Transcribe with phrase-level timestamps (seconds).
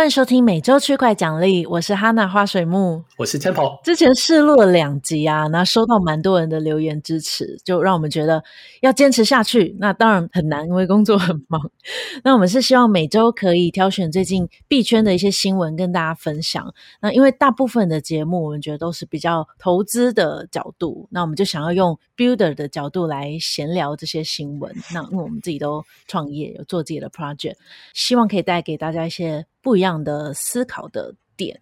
[0.00, 3.84] 欢迎收听每周区块奖励，我是哈娜花水木，我是 Temple。
[3.84, 8.42] 之前试录了两集啊，那收到蛮多人的留言支持，就让我们觉得
[8.80, 9.76] 要坚持下去。
[9.78, 11.60] 那当然很难，因为工作很忙。
[12.24, 16.72] 那我们是希望每周可以挑选最近币圈的一些新闻跟大家分享。
[17.02, 24.74] 那因为大部分的节目我们觉得都是比较投资的角度，那我们就想要用 Builder 的角度来闲聊这些新闻。
[24.94, 27.56] 那因为我们自己都创业，有做自己的 project，
[27.92, 29.44] 希望可以带给大家一些。
[29.62, 31.60] 不一样的思考的点，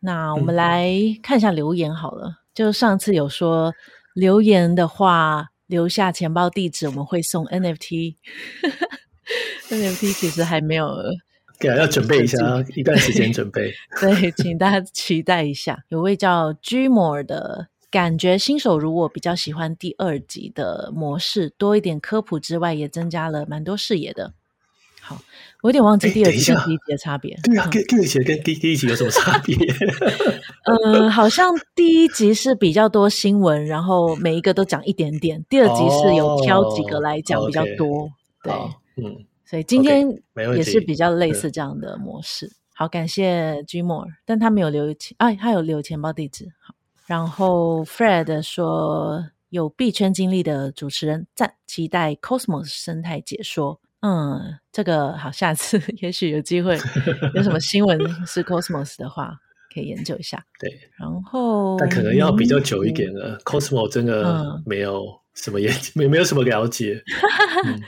[0.00, 0.92] 那我们来
[1.22, 2.28] 看一下留言好了。
[2.28, 3.74] 嗯、就上次有说
[4.14, 8.16] 留言的话，留下钱包地址，我们会送 NFT。
[9.68, 10.88] NFT 其实还没有，
[11.58, 12.38] 对啊，要准备一下，
[12.76, 13.72] 一段时间准备。
[14.00, 15.84] 对，请大家期待一下。
[15.88, 24.34] 有位叫 Gmore 的感觉，新手如我比较喜欢第二集的模式，多一点科普之外，也增加了蛮多视野的。
[25.00, 25.20] 好，
[25.66, 27.36] 我有点忘记第二集跟第一集的差别。
[27.42, 29.56] 对啊，第第二集跟第第一集有什么差别？
[30.64, 35.44] 嗯， 好像第一集是比较多新闻，然后每一个都讲一点点。
[35.48, 38.04] 第二集是有挑几个来讲比较多。
[38.04, 40.06] 哦、对，嗯，所以今天
[40.54, 42.52] 也是比较类似这样的模式。
[42.72, 46.46] 好，感谢 Gmore，但他没有留钱，哎，他有留钱包地址。
[46.60, 53.80] 好，然后 Fred 说有币圈经历的主持人赞，期待 Cosmos 生态解说。
[54.06, 56.78] 嗯，这个好，下次 也许有机会，
[57.34, 59.34] 有什么新闻是 Cosmos 的话，
[59.74, 60.44] 可以研究一下。
[60.60, 63.30] 对，然后但可能要比较久一点了。
[63.30, 65.02] 嗯、Cosmos 真的没有
[65.34, 67.02] 什么研究， 没、嗯、没有什么了解，
[67.66, 67.82] 嗯、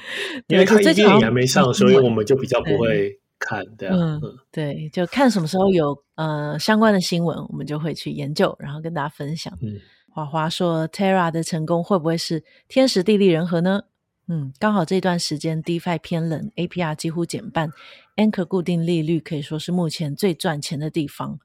[0.49, 3.65] 因为他一定也还没上，所以我们就比较不会看。
[3.77, 9.57] 对啊，嗯，嗯对，就看什么时候有呃相关的新闻，我们就会去研究，然后跟大家分享。
[9.63, 9.79] 嗯，
[10.13, 13.83] 华华说 Terra 的成功会不会是天时地利人和呢？
[14.31, 17.71] 嗯，刚好这段时间 DeFi 偏冷，APR 几乎减半
[18.17, 21.39] ，Anchor 固定利率可以说是目前最赚钱的地方。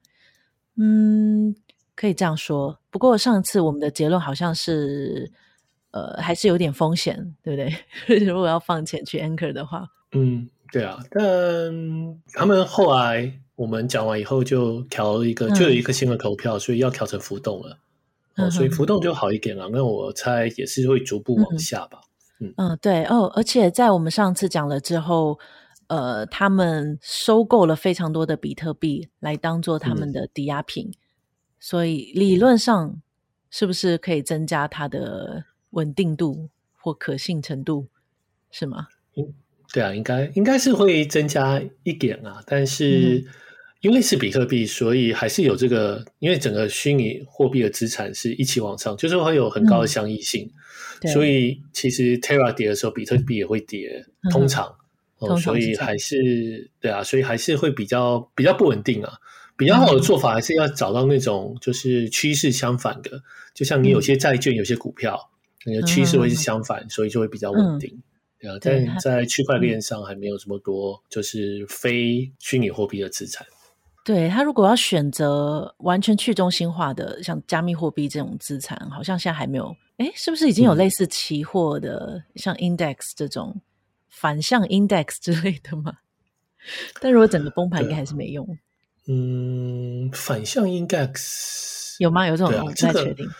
[0.76, 1.56] 嗯，
[1.94, 2.78] 可以这样说。
[2.90, 5.32] 不过上次我们的结论好像是，
[5.92, 7.62] 呃，还是有点风险，对不
[8.06, 8.20] 对？
[8.26, 10.98] 如果要放钱去 Anchor 的话，嗯，对啊。
[11.10, 11.22] 但
[12.34, 17.78] 他们后来我们讲完以后就调了一个，就有一个新的投票，嗯、所以要调成浮动了。
[18.36, 19.70] 哦，所以浮动就好一点了。
[19.72, 21.98] 那、嗯、我猜也是会逐步往下吧。
[22.02, 22.10] 嗯
[22.56, 25.38] 嗯，对哦，而且在我们上次讲了之后，
[25.86, 30.96] 呃，他们收购了非常多的比特币来当做他们的抵押品，嗯、
[31.60, 33.00] 所以理论上
[33.50, 37.88] 是不是可以增加它的稳定度或可信程度，
[38.50, 38.88] 是吗？
[39.16, 39.32] 嗯，
[39.72, 43.24] 对啊，应该应该是会增加一点啊，但是
[43.84, 50.50] 因为是比特币，所以还是有这个，因为整个虚拟货币的资产是一起往上，就是会有很高的相异性。
[51.02, 54.74] 嗯所以其实 Terra 跌的时候，比特币也会跌，通常，
[55.20, 59.12] 嗯通常哦、所以还是对啊，所以还是会比较比较不稳定啊。
[59.54, 63.22] 比较好的做法还是要找到那种就是趋势相反的，
[63.52, 65.30] 就像你有些债券、有些股票，
[65.66, 68.02] 你的趋势会是相反，嗯、所以就会比较稳定。
[68.40, 73.46] 对啊，但在区块链上还没有这么多就是非虚拟货币的资产。
[74.04, 79.74] 对，他如果要选择完全去中心化的，像加密货币这种资产，好像现在还没有。
[79.96, 83.58] 诶，是不是已经有类似期货的，嗯、像 index 这种
[84.10, 85.94] 反向 index 之类的吗？
[87.00, 88.46] 但如果整个崩盘，应该还是没用。
[89.06, 92.26] 嗯，反向 index 有吗？
[92.26, 92.54] 有这种？
[92.60, 93.16] 我不太确定。
[93.16, 93.30] 这个、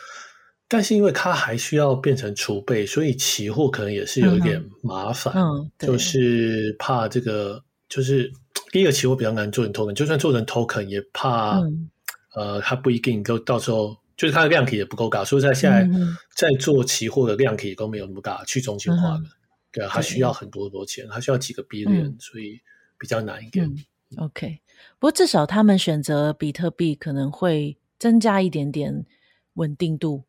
[0.66, 5.34] 但是因为它还需要变成储备，所以期货可能也是有一点麻烦。
[5.34, 8.32] 嗯，嗯就是怕这个，就是。
[8.74, 11.88] 第一个期货比较难做成 token，就算做成 token 也怕，嗯、
[12.34, 15.88] 呃，它不一定都到时候就是它的量体也不够大，所以在现在
[16.34, 19.30] 在做期货的量体都没有那么大，去中心化的，嗯、
[19.70, 22.60] 对啊，它需要很多很多钱，它需要几个 billion，、嗯、所以
[22.98, 23.64] 比较难一点。
[23.64, 24.60] 嗯、OK，
[24.98, 29.06] 不过至少他们选择比特币可能会增加一点点
[29.52, 30.24] 稳定度，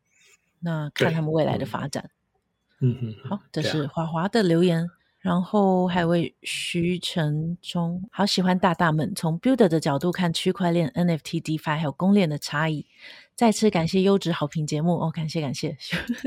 [0.59, 2.12] 那看他们未来的发展。
[2.80, 4.88] 嗯嗯，好，这是华华的留言。
[5.25, 12.86] 然后还有位徐成忠，好喜欢大大们从 Builder 的角度看区块链、NFT、DeFi 还有公链的差异。
[13.36, 15.75] 再次感谢优质好评节目哦，感谢感谢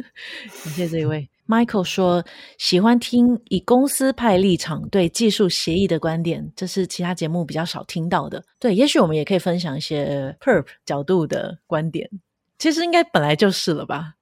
[0.65, 2.25] 感谢这一位 Michael 说
[2.59, 8.43] 喜欢听以公司派立场对技术协议的观点，这是其他节目比较少听到的。
[8.59, 12.11] 对，也许我们也可以分享一些 Perp 角度的观点。
[12.59, 14.15] 其实应该本来就是了吧？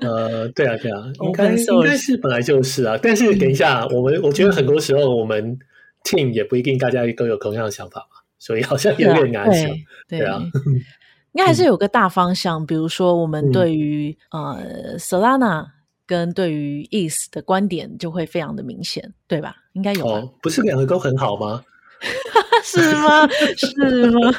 [0.00, 2.98] 呃，对啊，对啊， 应该应该是本来就是啊。
[3.02, 5.58] 但是等一下，我们我觉得很多时候我们
[6.04, 9.70] team 也不一定大家都有同样的想法嘛，所以好像有点难想。
[10.08, 10.40] 对啊，
[11.32, 15.66] 应该还是有个大方向，比如说我们对于呃 Solana
[16.06, 19.54] 跟对于 ETH 的观点就会非常的明显，对吧？
[19.74, 20.34] 应该有。
[20.42, 21.62] 不是两个都很好吗？
[22.64, 23.28] 是吗？
[23.56, 24.32] 是吗？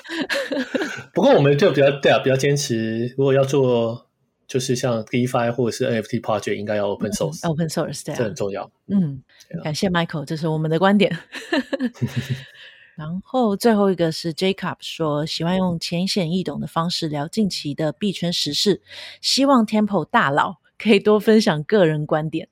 [1.14, 4.08] 不过我们就比较对啊，比较坚持，如果要做，
[4.48, 8.70] 就是像 DeFi 或者是 NFT project，应该要 open source，open source，对，这很重要。
[8.88, 9.22] 嗯，
[9.64, 11.18] 感谢 Michael，这是我们的观点。
[12.96, 18.82] 然后最后一个是 Jacob 说，喜欢用浅显易懂的方式聊近期的币圈时事，
[19.22, 22.50] 希望 Temple 大佬可以多分享个人观点。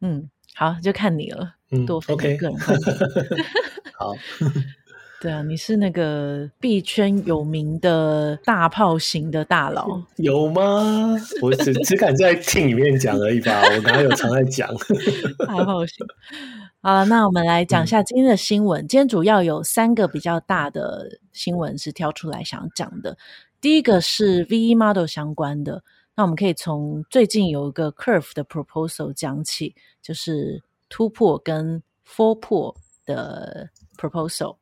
[0.00, 1.54] 嗯，好，就看你了。
[1.70, 2.96] 嗯，多分享个人观点。
[2.96, 3.44] Okay.
[4.02, 4.14] 好，
[5.22, 11.16] 对啊，你是那个币圈有名的大炮型的大佬， 有吗？
[11.40, 14.68] 我只只敢在听里面讲而已吧，我哪有常在讲
[15.46, 16.04] 大炮型？
[16.80, 18.84] 好，那我们来讲一下今天的新闻。
[18.84, 23.16] 嗯、今天主要有三个比较大的新闻是挑出来想讲的。
[23.60, 25.84] 第一个是 VE Model 相关的，
[26.16, 32.74] 那我们可以从最近有一个 Curve 的 proposal 讲起，就是 Two Pool 跟 Four Pool
[33.06, 34.56] 的 proposal。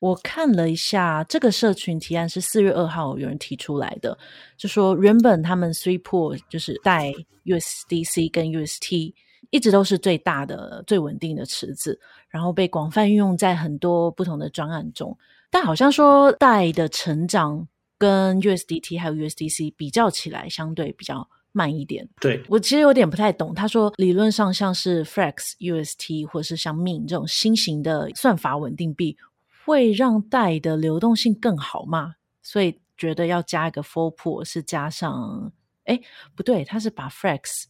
[0.00, 4.16] 我看了一下，这个社群提案是四月二号有人提出来的，
[4.56, 7.12] 就说原本他们 Three Pool 就是带
[7.44, 9.14] USDC 跟 UST。
[9.50, 15.16] 一直都是最大的、最稳定的池子，然后被广泛运用在很多不同的专案中。
[15.48, 17.64] 但好像说带的成长
[17.96, 22.06] 跟 USDT 还有 USDC 比较起来，相对比较慢一点。
[22.20, 23.54] 对，我其实有点不太懂。
[23.54, 29.16] 他说，理论上像是 Flex UST 或者是像 Mint 这种新型的算法稳定币，
[29.64, 32.16] 会让 DAI 的流动性更好吗？
[32.42, 35.52] 所以觉得要加一个 Four Pool 是加上，
[35.84, 36.00] 哎，
[36.34, 37.64] 不对，他是把 Flex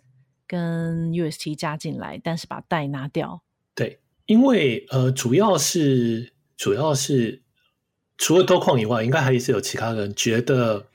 [0.46, 3.42] 跟 UST 加进来，但是把贷拿掉。
[3.74, 7.42] 对，因为呃，主要是主要是
[8.16, 10.88] 除了多矿以外，应该还是有其他人觉得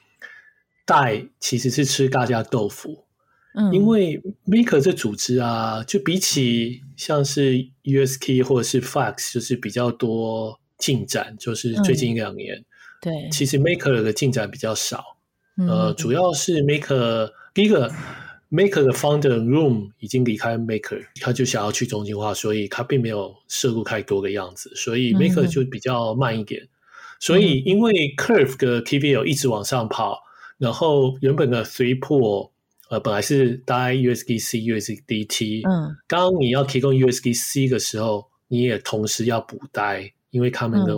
[0.89, 3.06] 代其实是吃大家豆腐。
[3.53, 7.53] 嗯，因为 Maker 这组织啊，就比起像是
[7.83, 12.65] USK 或者是 Flex，就是比较多进展，就是最近一两年，嗯、
[13.01, 15.03] 对，其实 Maker 的进展比较少。
[15.57, 17.92] 嗯、呃，主要是 Maker 第一个。
[18.51, 26.63] Maker 的 founder Room 已经离开 Maker，他就想要去中心化，所以他并没有涉入太多的样子，所以 Maker 就比较慢一点。
[26.63, 26.69] 嗯、
[27.19, 30.24] 所以因为 Curve 的 KVL 一直往上跑，
[30.59, 32.51] 然后原本的 Three Pool
[32.89, 40.94] 呃本来是 DAI USDC USDT，嗯，当你要提供 USDC 的时候，你也同时要补 DAI，因为他们的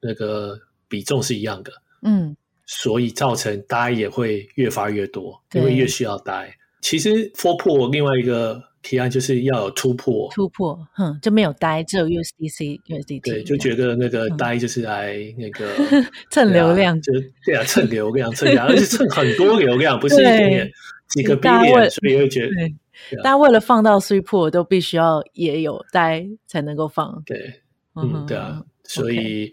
[0.00, 1.72] 那个比重是一样的，
[2.02, 2.36] 嗯，
[2.66, 6.54] 所以造成 DAI 也会越发越多，因为越需要 DAI。
[6.80, 13.22] 其实 Four Pool 另外一个提案就是要有突破，突破，哼，就没有 DAI，只有 USDC、USDT。
[13.22, 15.68] 对，就觉得那个 DAI 就是来那个
[16.30, 17.12] 蹭流量，就
[17.44, 20.70] 对啊，蹭流量，蹭量，而且蹭很多流量，不是一点点，
[21.08, 27.22] 几个 billion，所以会觉得，大家为了放到 Three Pool 都必须要也有 DAI 才能够放。
[27.24, 27.60] 对，
[27.94, 29.52] 嗯，对啊，所以，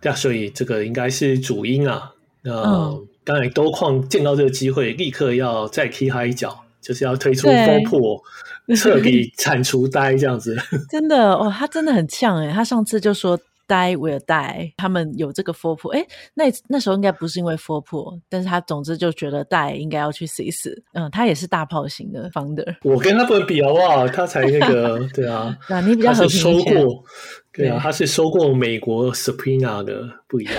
[0.00, 2.12] 对啊，所以这个应该是主因啊，
[2.44, 3.06] 嗯。
[3.22, 10.56] 当然，多矿见到这个机会，立刻要再踢他一脚，就是要推出 Four Pool，彻底铲除 DAI 这样子。
[10.90, 12.50] 真的哦，他真的很呛哎！
[12.52, 13.38] 他上次就说
[13.68, 15.90] DAI will die，他们有这个 Four Pool。
[15.90, 16.04] 哎，
[16.34, 20.82] 那那时候应该不是因为 Four Pool，但是他总之就觉得 DAI 应该要去死一死。
[20.92, 22.76] 嗯，他也是大炮型的 Founder。
[22.82, 24.08] 我跟他不能比好不好？
[24.08, 27.04] 他才那个， 对啊，那你比较和平收过，
[27.52, 30.54] 对啊，他是收过美国 supina 的，不一样。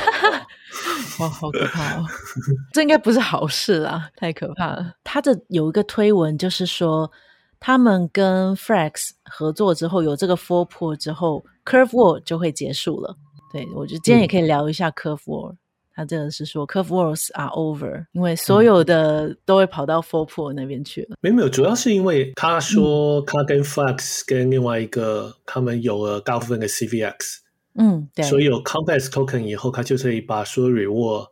[1.19, 2.05] 哇，好可怕哦！
[2.73, 4.93] 这应该不是好事啊，太可怕了。
[5.03, 7.11] 他的有一个推文，就是说
[7.59, 13.15] 他们跟 Flex 合作之后，有这个 Four Pool 之后，Curve War 就会结束了。
[13.51, 15.51] 对，我觉得今天也可以聊一下 Curve War。
[15.51, 15.57] 嗯、
[15.93, 21.17] 他这个是说 Curve Wars are over，因为所有的都会跑到 Four Pool 那边去了。
[21.19, 27.40] 没有没有，主要是因为他说他跟 Flex 跟另外一个、嗯、他们有了大部分的 CVX。
[27.75, 31.29] 嗯，对，所以有 complex Token 以后，它就可以把所有 Reward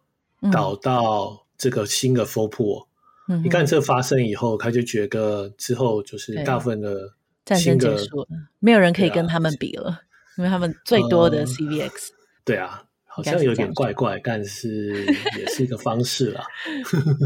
[0.51, 2.85] 导到这个新的 Four Pool。
[3.27, 7.13] 嗯，一旦这发生以后，他就觉得之后就是大部分的
[7.45, 8.27] 战争结束了，
[8.59, 10.01] 没有人可以跟他们比了，啊、
[10.37, 12.15] 因为他们最多的 CVX、呃。
[12.43, 15.05] 对啊，好像有点怪怪，但是
[15.37, 16.43] 也是一个方式啦。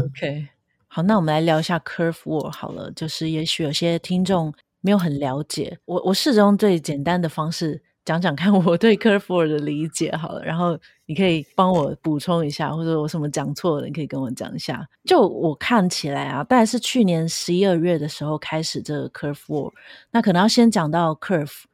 [0.04, 0.48] OK，
[0.88, 4.52] 好，那我们来聊一下 Curve War 好了，就是也许有些听众
[4.82, 7.80] 没有很了解，我我试着用最简单的方式。
[8.04, 14.86] 讲讲看我对 Curve War 的理解好了，然后你可以帮我补充一下，或者我什么讲错了，你可以跟我讲一下。
[15.04, 19.72] 就我看起来啊，大概是去年十一二月的时候开始这个 Curve
[20.10, 21.64] 那可能要先讲到 Curve。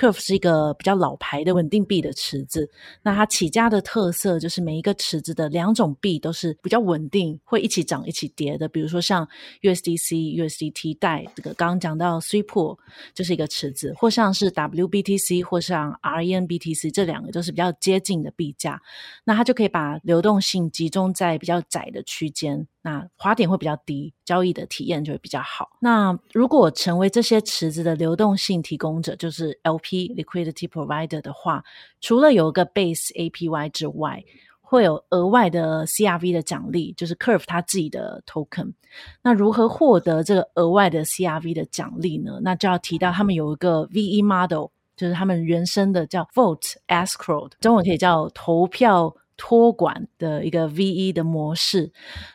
[0.00, 2.66] Curve 是一个比较老牌的稳定币的池子。
[3.02, 8.66] 那它起家的特色就是每一个池子的两种币都是比较稳定，会一起涨一起跌的。
[8.66, 9.28] 比如说像
[9.60, 12.78] USDC、USDT 带这个刚刚讲到 s w e e p o o
[13.12, 18.80] 就是一个池子，或像是 WBTC 或像 RENBTC 这两个都是比较接近的币价。
[19.24, 22.66] 那它就可以把流动性集中在比较窄的区间。
[22.82, 25.70] 那滑点会比较低，交易的体验就会比较好。
[25.80, 31.62] 那如果成为这些池子的流动性提供者，就是 LP Liquidity Provider 的话，
[32.00, 34.24] 除了有一个 Base APY 之外，
[34.62, 38.72] 会有额外的 CRV 的奖励，就是 Curve 它自己的 Token。
[39.20, 42.38] 那如何获得这个额外的 CRV 的奖励呢？
[42.42, 49.14] 那就要提到他们有一个 VE Model，就是他们原生的叫 Vote Escrow，中文可以叫投票。
[49.42, 51.90] 托管的一个 VE 的模式，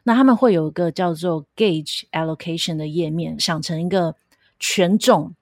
[0.05, 4.15] 那他们会有一个叫做 Gauge Allocation 的页面，想成一个
[4.59, 5.35] 权重，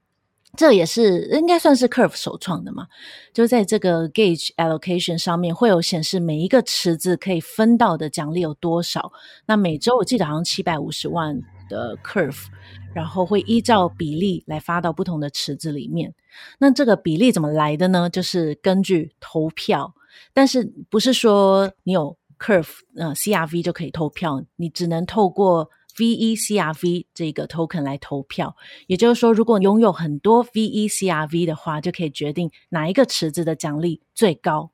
[0.57, 2.87] 这也是应该算是 Curve 首创的嘛。
[3.33, 9.13] 就在这个 Gauge Allocation 上面，会有显示每一个池子可以分到的奖励有多少。
[9.45, 12.47] 那每周我记得好像七百五十万的 Curve，
[12.93, 16.13] 然后会依照比例来发到不同的池子里面。
[16.59, 18.09] 那这个比例怎么来的呢？
[18.09, 19.93] 就是根据投票。
[20.33, 28.55] 但是不是说你有 Curve 呃 CRV 就可以投票，你只能透过 VE CRV 这个 token 来投票。
[28.87, 34.71] 也就是说，如果拥有很多 VE CRV 的话，就可以决定哪一个池子的奖励最高。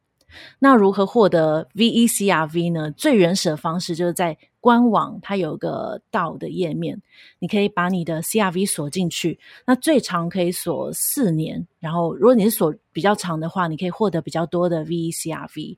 [0.60, 2.92] 那如何获得 VECRV 呢？
[2.92, 7.02] 最原始的方式就是在官网，它有个到的页面，
[7.40, 9.40] 你可以把你的 CRV 锁进去。
[9.66, 15.78] 那最长可以锁四年，然后如果你是锁比较长的话，你可以获得比较多的 VECRV。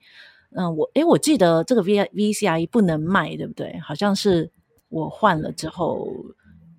[0.55, 3.79] 嗯，我诶，我记得这个 VECRV 不能卖，对不对？
[3.79, 4.51] 好像是
[4.89, 6.07] 我换了之后。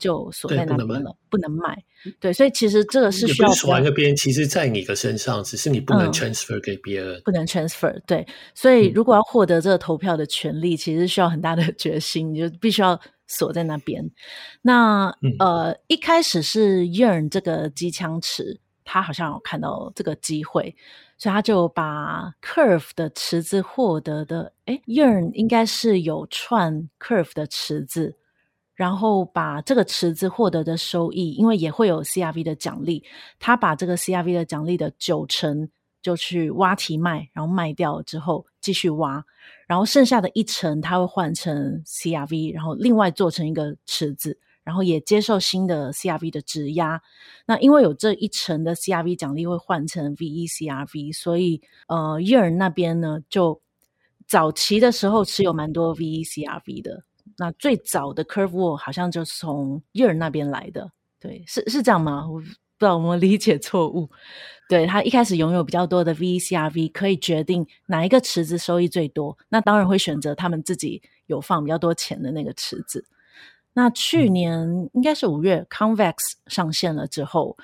[0.03, 1.81] 就锁在那边了，不能，卖。
[2.19, 7.97] 对，所以其实这个是需要锁在那边，其实在你的身上，只是你不能 transfer 给别人，嗯，不能 transfer。
[8.05, 14.11] 对，所以如果要获得这个投票的权利，嗯、其实需要很大的 决心，你就必须要锁在那边。
[14.63, 20.75] 那、嗯、呃，一开始是 Yearn 这个机枪池，他好像有看到这个机会，
[21.17, 28.17] 所以他就把 Curve 的池子获得的，诶 Yearn 应该是有串 Curve 的池子。
[28.83, 33.05] 然后把这个池子获得的收益，因为也会有 CRV 的奖励，
[33.39, 35.69] 他把这个 CRV 的奖励的九成
[36.03, 39.25] 就去挖提卖，然后卖掉之后继续挖，
[39.69, 47.01] 然后剩下的一成他会换成 CRV，然后另外做成一个池子，然后也接受新的 CRV 的质押。
[47.47, 53.63] 那因为有这一成的 CRV 奖励会换成 VECRV，所以呃，Year 那边呢就
[54.27, 57.05] 早期的时候持有蛮多 VECRV 的。
[57.43, 62.25] 那最早的 Curve wall 好像就是从 Yearn 那边来的，对，是是这样吗？
[62.31, 64.09] 我不知道我们理解错误。
[64.69, 73.05] 对，他一开始拥有比较多的 VECRV，可以决定哪一个池子收益最多，那当然会选择他们自己有放比较多钱的那个池子。
[73.73, 76.15] 那去年应该是五月，Convex
[76.47, 77.57] 上线了之后，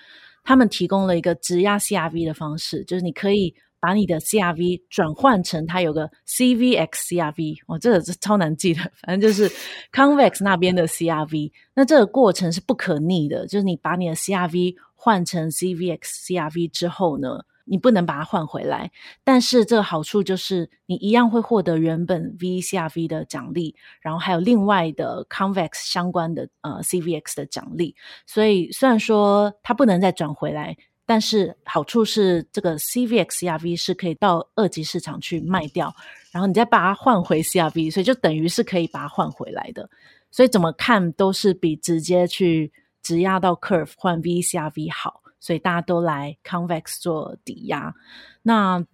[0.43, 3.55] 他们提供了一个质押 CRV 的方式，就是你可以。
[3.81, 9.49] 把你的 CRV 转换成它有个 CVX CRV，哦，这个是超难记的， 反正就是
[9.93, 11.53] Convex 那边的 CRV。
[11.75, 18.91] 那这个过程是不可逆的，就是你把你的 CRV 换成 CVX CRV 之后呢，你不能把它换回来。
[19.23, 27.95] 但是这个好处就是你一样会获得原本 VCRV 的奖励，然后还有另外的 Convex 相关的呃 CVX 的奖励。
[28.27, 30.77] 所以虽然说它不能再转回来。
[31.11, 35.91] 但是好处是，这个 CVX CRV 是可以到二级市场去卖掉，
[36.31, 39.89] 然后你再把它换回 CRV，所以就等于是可以把它换回来的。
[40.31, 42.71] 所以怎么看都是比直接去
[43.03, 47.95] 质押到 Curve 换 VCRV 好，所以大家都来 Convex 做抵押。
[48.43, 48.85] 那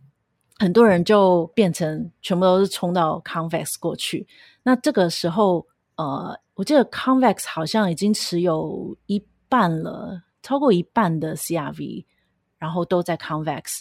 [0.59, 4.29] 很多人就变成全部都是冲到 Convex 过去。
[4.63, 5.67] 那这个时候，
[5.97, 10.23] 呃，我记得 Convex 好像已经持有一半了。
[10.45, 12.05] 超过一半的 CRV，
[12.59, 13.81] 然后都在 Convex，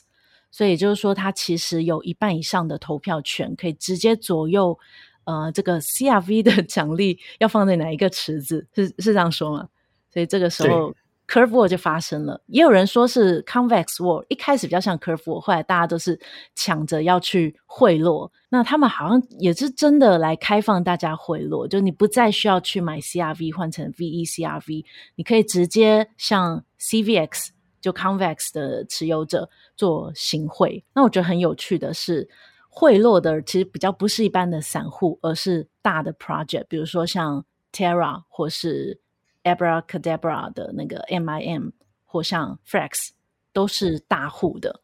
[0.49, 4.79] 所以也就是说，它其实有一半以上的投票权，可以直接左右
[5.25, 9.67] 呃这个 CRV 的 奖励要放在哪一个池子，是是这样说吗？
[10.09, 10.95] 所以这个时候
[11.27, 12.41] Curve War 就发生了。
[12.47, 16.19] 也有人说是 Convex War，一开始比较像 Curve War，后来大家都是
[16.53, 18.29] 抢着要去贿赂。
[18.49, 27.49] 那他们好像也是真的来开放大家贿赂，就你不再需要去买 CRV 换成 VECRV，你可以直接向 CVX
[27.81, 30.83] 就 Convex 的持有者做行贿。
[30.93, 32.29] 那我觉得很有趣的是，
[32.69, 39.01] 贿赂的其实比较不是一般的散户，而是大的 project，比如说像 Terra 或是
[39.43, 41.71] Abracadabra 的那个 MIM，
[42.05, 43.09] 或像 Flex
[43.51, 44.81] 都是大户的。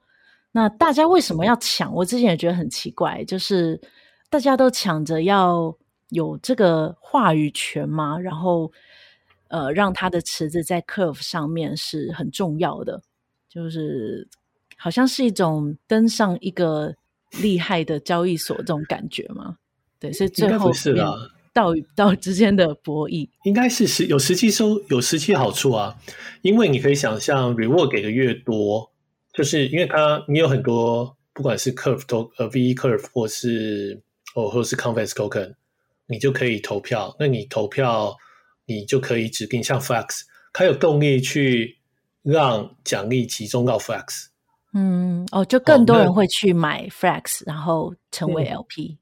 [0.51, 1.93] 那大家为什么要抢？
[1.93, 3.79] 我之前也觉得很奇怪，就是
[4.29, 5.75] 大家都抢着要
[6.09, 8.71] 有这个话语权嘛，然后
[9.47, 13.01] 呃，让他的池子在 Curve 上面是很重要的，
[13.47, 14.27] 就是
[14.75, 16.95] 好像是一种登上一个
[17.41, 19.57] 厉害的交易所这种感觉嘛。
[19.99, 20.95] 对，所以最后是
[21.53, 25.95] 道与道之间的博弈，应该是实有实际收有实际好处啊，
[26.41, 28.91] 因为你可以想象 reward 给的越多。
[29.31, 34.01] 就是因为它，你有很多，不管是 curve 都呃 V curve 或是
[34.35, 35.53] 哦，或是 convex token，
[36.07, 37.15] 你就可以投票。
[37.19, 38.17] 那你投票，
[38.65, 41.77] 你就可以指定像 Flex，它有动力去
[42.23, 44.25] 让奖励集中到 Flex。
[44.73, 48.93] 嗯，哦，就更多人会去买 Flex，然后成为 LP。
[48.93, 48.97] 嗯、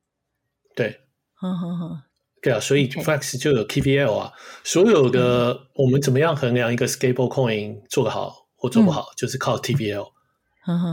[0.75, 0.99] 对，
[1.35, 2.01] 哼哼哼，
[2.47, 4.31] 对啊，所以 Flex 就有 TVL 啊。
[4.63, 10.07] 所有的、嗯、我们怎么样衡量一个 stable coin 做得好或做不好，嗯、就是靠 TVL。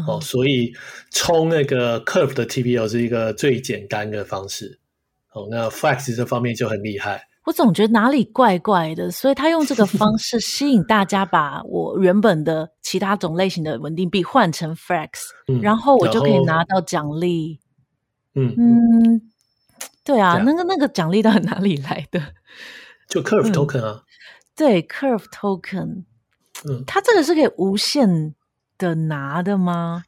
[0.08, 0.72] 哦，所以
[1.12, 4.80] 冲那个 Curve 的 TVL 是一个最简单的方式。
[5.32, 7.28] 哦，那 Flex 这方面就很厉害。
[7.44, 15.08] 我总觉得哪里怪怪的，所以他用这个方式吸引大家，把我原本的其他种类型的稳定币换成 Flex，
[15.46, 17.60] 嗯，然后我就可以拿到奖励。
[18.34, 19.30] 嗯嗯，
[20.04, 22.20] 对啊，那个那个奖励到哪里来的？
[23.08, 24.02] 就 Curve Token 啊。
[24.02, 24.04] 嗯，
[24.54, 26.04] 对，Curve Token，
[26.68, 28.34] 嗯，它这个是可以无限
[28.76, 30.04] 的拿的吗？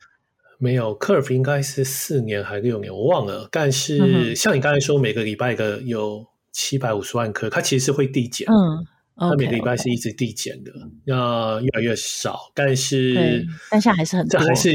[0.58, 3.48] 没有，Curve 应该是四年还是六年，我忘了。
[3.50, 8.46] 但是像你刚才说，每个礼拜的有七百五十万颗，它其实是会递减。
[8.48, 8.86] 嗯，
[9.16, 10.72] 它每个礼拜是一直递减的，
[11.04, 12.50] 那.越来越少。
[12.54, 14.70] 但是，但现在还是很多，这还是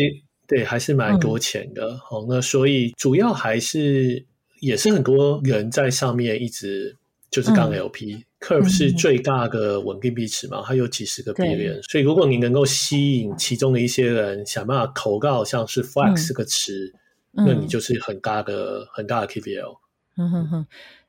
[0.48, 1.98] 对，还是蛮多钱的。
[1.98, 4.26] 好、嗯，那所以主要还是
[4.62, 6.96] 也是很多人在上面一直
[7.30, 8.16] 就是杠 LP。
[8.16, 16.92] 嗯 Curve 是最大的稳定币池嘛，嗯、它有几十个币链，所以如果你能够吸引其中的一些人想办法投到像是 Flex 这个池，
[17.38, 19.78] 嗯、那你就是很大的、嗯、很大的 TVL。
[20.18, 20.66] 嗯哼哼，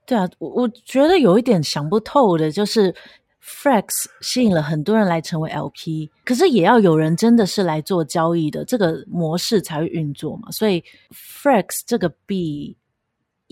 [0.07, 2.95] 对啊，我我觉得有一点想不透的，就是
[3.43, 10.51] Flex 吸引了很多人来成为 LP，可是也要有人真的是来做交易的，这个模式才会运作嘛。
[10.51, 12.77] 所以 Flex 这个币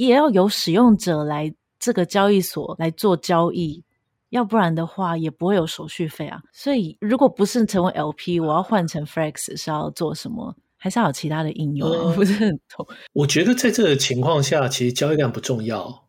[0.07, 1.55] 也要有使用者来。
[1.83, 3.83] 这个交易所来做交易，
[4.29, 6.39] 要不然的话也不会有手续费啊。
[6.53, 10.55] 所以，如果不是成为 LP，我要换成 Flex 是要做什么？
[10.77, 12.15] 还是要有其他的应用？
[12.15, 12.87] 不是很懂。
[13.15, 16.05] 我觉得在这个情况下，其实交易量不重要，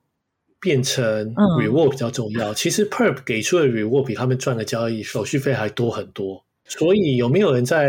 [0.59, 2.51] 变成 Reward 比较重要。
[2.51, 6.43] 嗯、其实 Perp 给出的 Reward 比他们赚的交易手续费还多很多。
[6.65, 7.87] 所以，有没有人在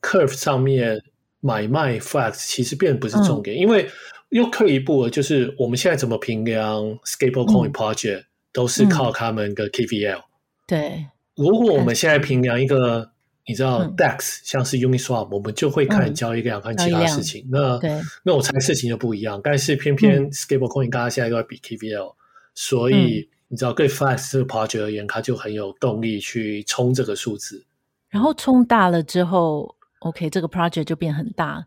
[0.00, 1.02] Curve 上面
[1.40, 3.90] 买卖 Flex，其实变得不是重点，嗯、因为。
[4.30, 10.22] 又退一步了，就是我们现在怎么评量 Stablecoin Project，嗯、都是靠他们的 KVL。
[10.66, 11.06] 对，
[11.36, 13.12] 如果我们现在评量一个，
[13.46, 17.44] 你知道 DEX，、嗯、像是 Uniswap，我们就会看交易量看其他事情。
[17.44, 17.80] 嗯、那
[18.24, 19.40] 那我猜事情就不一样。
[19.44, 22.16] 但是偏偏 Stablecoin 大家现在都在比 KVL，、嗯、
[22.54, 27.64] 所以你知道对 Fast 这个 Project 而言，它就很有动力去冲这个数字。
[28.08, 31.66] 然后冲大了之后，OK，这个 Project 就变很大，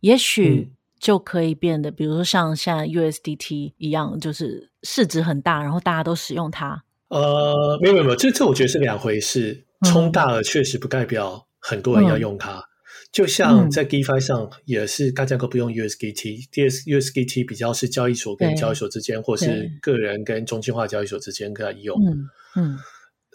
[0.00, 0.73] 也许、嗯。
[1.04, 6.82] 就可以变得，比如说像现在 USDT 一样，就是市值很大，然后大家都使用它。
[7.08, 9.66] 呃，没有没有没有，这这我觉得是两回事。
[9.84, 12.52] 冲大了确实不代表很多人要用它。
[12.54, 12.64] 嗯、
[13.12, 22.00] 就像在 DeFi 上也是大家都不用 USDT，USDT 比较是交易所跟交易所之间，或是个人跟中心化交易所之间在用。
[22.02, 22.78] 嗯嗯。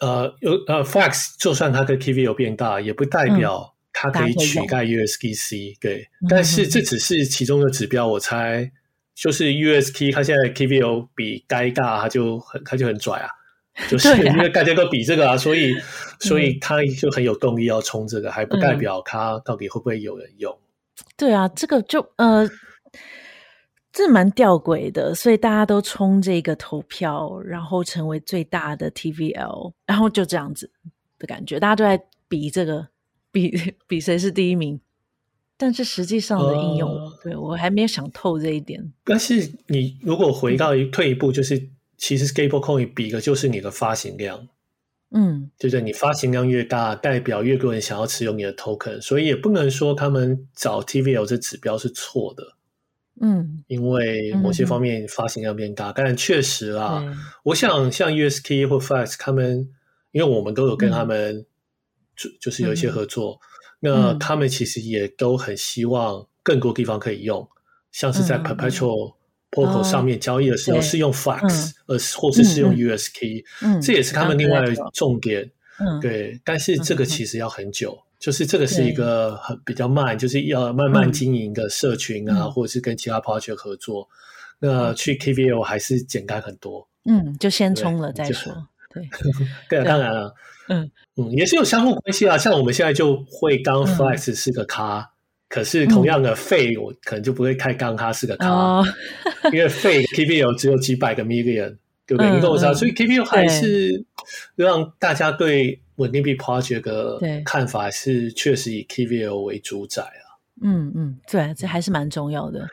[0.01, 3.78] 呃，有呃，Flex 就算它跟 tv 有变大，也不代表、嗯。
[3.91, 8.08] 它可以取代 USDC，对，但是这只是其中的指标。
[8.08, 8.71] 我猜
[9.15, 13.30] 就是 UST，它现在 tvo 比该大，它就很它就很拽啊，
[13.89, 15.75] 就是因为大家都比这个啊，所以
[16.19, 20.58] 所以它就很有动力要冲这个，还不代表它到底会不会有人用。
[21.17, 22.47] 对啊，这个就呃，
[23.91, 30.71] 这蛮吊诡的，所以大家都冲这个投票，然后成为最大的 TVL，然后就这样子
[31.17, 32.88] 的感觉，大家都在比这个。
[33.31, 33.51] 比
[33.87, 34.79] 比谁是第一名，
[35.57, 38.91] 但是实际上的应用，呃、对我还没有想透这一点。
[39.03, 44.47] 但是你如果回到一退一步，就是其实 Stablecoin 比的就是你的发行量，
[45.11, 45.81] 嗯，对不对？
[45.81, 52.53] 你发行量越大，代表越多人想要持有你的 Token，所以也不能说他们找 TVL 这指标是错的，
[53.19, 57.13] 嗯，因为某些方面发行量变大，嗯、但确实啊，对
[57.43, 59.69] 我想像 USK 或 Flex 他们，
[60.11, 61.45] 因为我们都有跟他们、嗯。
[62.19, 63.39] 就就是有一些合作，
[63.82, 67.47] 嗯、那他们其实也都很希望更多地方可以用，嗯、
[67.93, 69.13] 像是在 Perpetual
[69.51, 75.49] Protocol 上面交易的时候是用 Flex，呃，或者是用 USK，、嗯嗯、这也是他们另外的重点。
[75.79, 77.97] 嗯，对，但是这个其实要很久。
[78.19, 84.05] 就是这个是一个很比较慢，就是要慢慢经营的社群啊，嗯、或者是跟其他 project 合作。
[84.60, 86.86] 嗯、那去 KVL 还是简单很多。
[87.05, 88.67] 嗯，就先冲了再说。
[88.89, 89.08] 对，
[89.69, 90.34] 对啊，当然了。
[90.67, 92.38] 嗯嗯，也是有相互关系啊。
[92.38, 95.08] 像我们现在就会刚 Flex 是个咖，嗯、
[95.49, 98.86] 可是同样的费我可能就不会开刚咖是个咖，嗯、
[99.52, 102.32] 因为费 KVL 只有几百个 million，对不对？
[102.32, 104.06] 你跟我知道，所以 KVL 还是
[104.56, 110.38] 让大家对稳定币 project 的看法是确实以 KVL 为主宰啊。
[110.62, 112.67] 嗯嗯，对，这还是蛮重要的。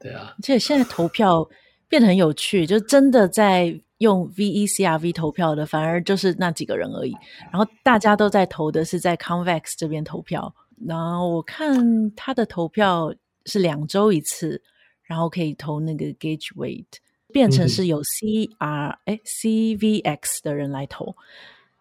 [0.00, 1.48] 对啊，而且现在投票
[1.88, 3.80] 变得很有趣，就真的在。
[3.98, 7.14] 用 VECRV 投票的反而就是那几个人而已，
[7.50, 10.54] 然后大家都在投的是在 Convex 这边投票。
[10.86, 13.10] 然后我看他的投票
[13.46, 14.60] 是两周一次，
[15.02, 16.84] 然后可以投那个 Gauge Weight，
[17.32, 21.16] 变成是有 CR 哎 CVX 的人来投，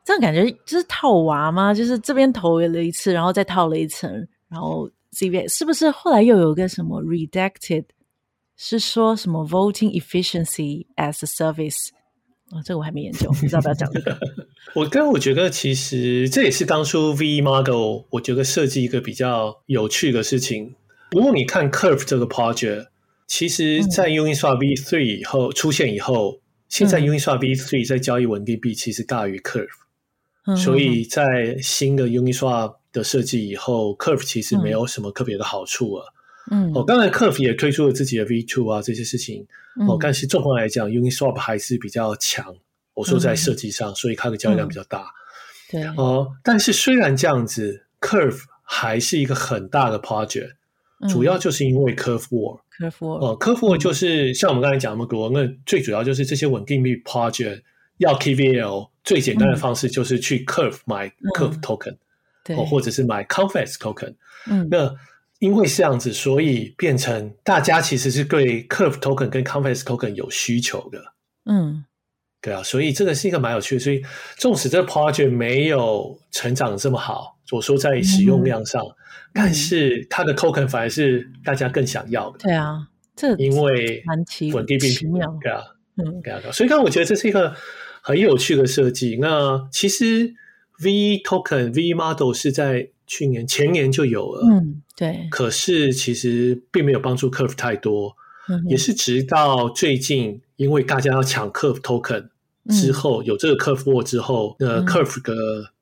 [0.06, 1.74] 这样感觉就是套娃吗？
[1.74, 4.10] 就是这边投了一次，然后再套了一层，
[4.48, 7.84] 然后 CVX 是不是后来又有个什么 Redacted，
[8.56, 11.90] 是说什么 Voting Efficiency as a Service？
[12.56, 14.18] 啊、哦，这个我还没研究，你知道不要讲这个。
[14.74, 20.76] 我跟我觉得其实这也是当初 V Model 我觉得设计一个比较有趣的事情。
[21.12, 22.88] 如果你看 Curve 这个 project，
[23.28, 26.40] 其实在 Uniswap V3 以后、嗯、出现以后，
[26.70, 29.68] 现在 Uniswap V3 在交易稳定币其实大于 Curve，、
[30.48, 36.14] 嗯、所以在新的 Uniswap 的设计以后、嗯、Curve 其实没有什么特别的好处了。
[36.14, 36.15] 嗯，
[36.76, 39.48] 哦，当然，Curve 也推出了自己的 V2 啊，这些事情，
[39.80, 42.56] 嗯、哦，但是综合来讲，Uniswap 还是比较强。
[42.94, 45.12] 我说在设计上，嗯、所以它的交易量比较大。
[45.74, 50.52] 嗯、对，哦，但是虽然这样子，Curve 还是一个很大的 project，、
[51.02, 52.60] 嗯、主要就是因为 Curve War。
[52.78, 57.64] Curve War，哦，Curve War 就是、嗯、像我们刚才讲那么多，那最主要就是这些稳定币 project
[57.98, 62.00] 要 KVL，最简单的方式就是去 Curve 买 Curve token，、嗯、
[62.44, 64.14] 对，或者是买 Confess token。
[64.46, 64.96] 嗯，那。
[65.46, 71.14] 因为是这样子，所以变成大家其实是对 Curve Token 跟 Convex Token 有需求的。
[71.46, 71.86] 嗯，
[72.42, 73.80] 对啊，所以这个是一个蛮有趣的。
[73.80, 74.02] 所以
[74.38, 78.96] 纵使这个 project 没有成长这么好，我说在使用量上，嗯、
[79.36, 82.40] 但是它的 Token 反而是大家更想要的。
[82.40, 84.04] 对啊，这因为
[84.52, 85.38] 稳定币，奇妙。
[85.40, 85.62] 对啊，
[85.98, 87.56] 嗯，对啊，所以刚刚我觉得这是一个
[88.02, 89.20] 很有趣的设计。
[89.22, 90.34] 那其实
[90.84, 94.48] V Token V Model 是在去年前年就有了。
[94.50, 94.82] 嗯。
[94.98, 98.16] 对，可是其实并没有帮助 Curve 太多，
[98.48, 102.30] 嗯、也是直到最近，因为大家要抢 Curve Token
[102.70, 105.34] 之后，嗯、有这个 Curve War 之后，那 Curve 的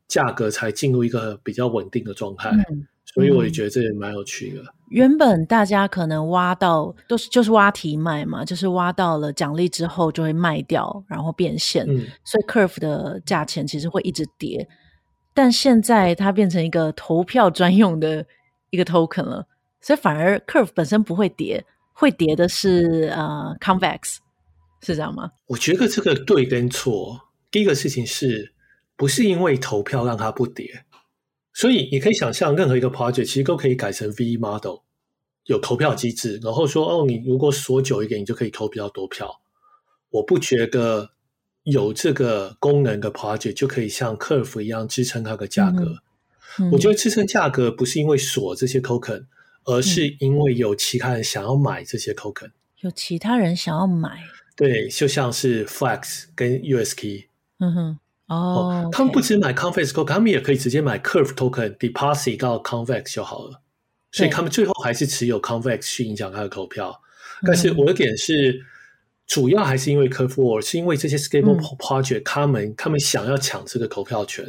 [0.08, 2.50] 价格才进入一个比较稳定的状态。
[2.72, 4.64] 嗯、所以我也觉得这也蛮有趣的。
[4.90, 14.68] 原本大家可能挖到都是就是挖提卖嘛，就是挖到了奖励之后就会卖掉，然后变现，嗯、所以 Curve 的价钱其实会一直跌。
[15.34, 18.26] 但现在它变成一个投票专用的。
[18.74, 19.46] 一个 token 了，
[19.82, 24.18] 所以反而 curve 本身不会跌，会跌的是呃 convex，
[24.82, 25.30] 是这样吗？
[25.46, 28.52] 我觉得这个对跟错，第一个事情是
[28.96, 30.86] 不是因为投票让它不跌？
[31.54, 34.78] 所以你可以想象，任何一个 project 其实都可以改成 V model，
[35.46, 39.40] 有投票机制，然后说哦，你如果锁久一点，你就可以投比较多票。
[40.10, 41.12] 我不觉得
[41.64, 45.84] 有这个功能的 project 就可以像 curve 一样支撑它的价格。
[46.60, 49.26] 嗯我觉得支撑价格不是因为锁这些 token，
[49.64, 52.52] 而是因为有其他人想要买这些 token。
[52.82, 54.22] 有其他人想要买，
[54.56, 57.26] 对，就像是 Flex 跟 USK。
[57.58, 63.62] 嗯哼，哦，他们不止买 Convex token，他们也可以直接买 Curve token deposit 到 Convex 就好了。
[64.12, 67.02] 所以他们最后还是持有 Convex 去影响他的投票。
[67.48, 68.64] 但是我的点是，
[69.34, 74.46] 主要还是因为 Curve War，是因为这些 Stable Project、嗯、他们他们想要抢这个投票权。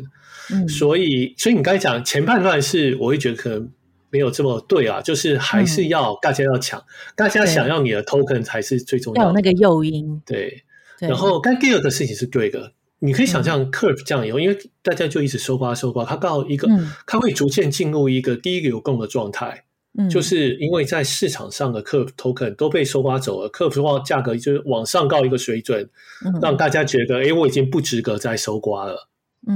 [0.52, 3.70] 嗯，所以，所以你刚才讲前半段是，我会觉得可能
[4.10, 6.84] 没有这么对啊，就是还是要大家要抢，嗯、
[7.16, 10.20] 大家想要你的 token 才是最重要的，要有那个诱因。
[10.26, 10.62] 对，
[11.00, 11.08] 对。
[11.08, 19.63] 然后该第二个事情是对的，你可以想象 curve 这样以后，嗯、因为大家就一直收刮收刮，它到一个，嗯、它会逐渐进入一个第一流共的状态，
[19.96, 25.88] 嗯，就是因为在市场上的 curve token 都被收刮走了，curve 的话价格就是往上告一个水准，
[26.24, 29.08] 嗯、让大家觉得，哎，我已经不值得再收刮了。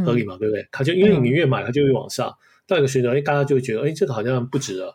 [0.05, 0.69] 合理嘛，对不对？
[0.71, 2.31] 他就因为你越买，它就越往上
[2.67, 4.95] 到一个水准，哎，大家就会觉得，哎，这个好像不值了。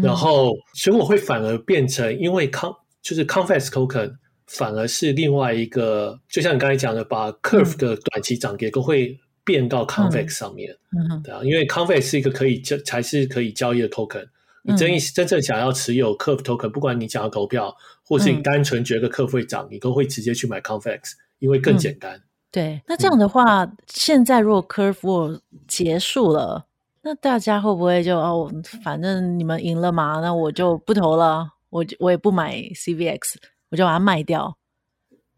[0.00, 2.72] 然后结果会反而变成，因为康
[3.02, 4.12] 就是 Convex Token
[4.46, 10.76] 反而是另外一个，就像你刚才讲的，把 Curve 的短期涨跌都会变到 Convex 上面。
[10.92, 14.28] 嗯，对啊，因为 Convex 是一个可以交才是可以交易的 Token。
[14.68, 22.22] 你真真正想要持有 Curve Token，不管你想要投票，或是你单纯觉得 Curve 会涨，你都会直接去买 Convex，因为更简单。
[22.50, 26.66] 对，那这样的话，嗯、现在如果 Curve War 结束了，
[27.02, 28.52] 那大家会不会就哦，
[28.84, 33.36] 反正你们赢了嘛，那我就不投了，我我也不买 CVX，
[33.70, 34.58] 我就把它卖掉。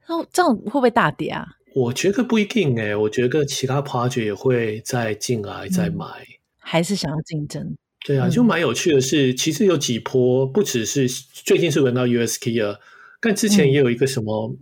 [0.08, 1.46] 那这样会不会大跌啊？
[1.76, 6.26] 我觉得不一定诶、欸，我觉得其他 project 也会再进来再买，嗯，
[6.58, 7.76] 还是想要竞争。
[8.04, 12.80] 对啊，就蛮有趣的是，嗯、其实有几波，不只是最近是轮到 UST 了，
[13.20, 14.58] 但之前也有一个什么、嗯、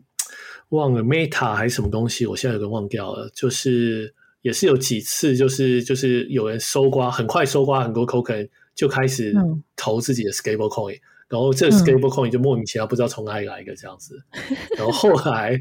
[0.70, 4.14] 忘了 Meta 还是什么东西，我现在有个忘掉了，就是。
[4.40, 9.35] 也是有几次，就是就是有人搜刮，很快搜刮很多 token，就开始
[9.74, 15.61] 投自己的 stable coin，、嗯、然后这个 stable coin 就莫名其妙不知道从哪里来一个这样子，嗯、 然后后来，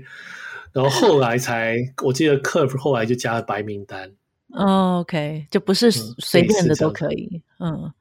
[0.74, 4.12] 然后后来才我记得 Curve 后来就加了白名单。
[4.58, 7.42] 哦、OK，就不是随便的都可以。
[7.60, 7.92] 嗯，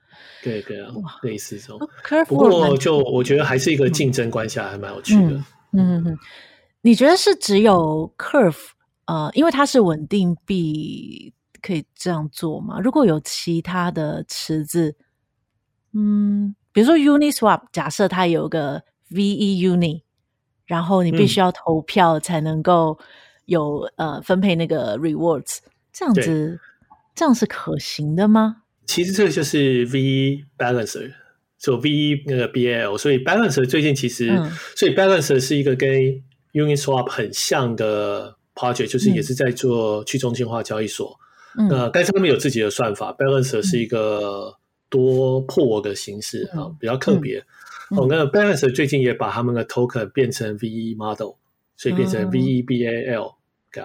[0.42, 0.90] 对对啊，
[1.22, 1.78] 类似这种。
[2.26, 5.30] 不过就我觉得还是一个竞争关系，还蛮有趣的。
[5.30, 6.18] 嗯嗯嗯，
[6.80, 8.70] 你觉得是只有 Curve？
[9.04, 12.80] 呃，因为它是稳定币，可以这样做吗？
[12.80, 14.96] 如果有其他的池子，
[15.92, 20.02] 嗯，比如说 Uniswap，假设它有个 VE Uni，
[20.64, 22.98] 然后你必须要投票才能够
[23.44, 25.58] 有、嗯、呃分配那个 rewards，
[25.96, 26.60] 这样子
[27.14, 28.56] 这样是可行的吗？
[28.84, 31.12] 其实这个就是 VE Balancer，
[31.58, 35.88] 就 VE 那个 BAL，所以 Balancer 最近其实，嗯、所以 Balancer 是一个跟
[36.52, 38.36] Uniswap 很像的。
[38.58, 41.14] project 就是也是在做去中心化交易所，
[41.58, 43.14] 嗯，呃，但是他们有自己的算法。
[43.18, 44.56] 嗯、Balancer 是一个
[44.88, 47.38] 多破的形式啊、嗯，比较特别。
[47.90, 51.34] 哦、嗯，那 Balancer 最近也把他们的 token 变成 VE model，
[51.76, 52.30] 所以变成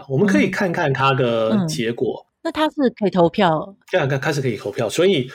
[0.08, 2.26] 我们可以看看它的结果。
[2.28, 3.76] 嗯、那它是可以投票？
[3.88, 5.30] 这样看它是可以投票，所以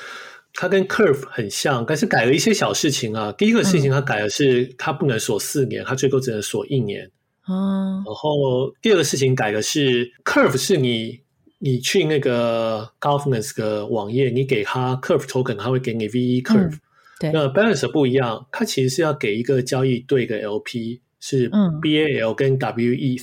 [0.55, 3.33] 它跟 Curve 很像，但是改了一些小事情啊。
[3.33, 7.11] 第一个事情它改的是它不能锁四年，它最多只能锁一年。
[7.49, 11.21] 嗯，然后第二个事情改的是 Curve，是你
[11.59, 16.75] 你去那个 Governance 的网页，你给它 Curve Token，他会给你 VE Curve。
[16.75, 16.81] 嗯、
[17.21, 23.17] 对，那 Balance 不一样，它其实是要给一个交易对的 LP，是 BAL 跟 WE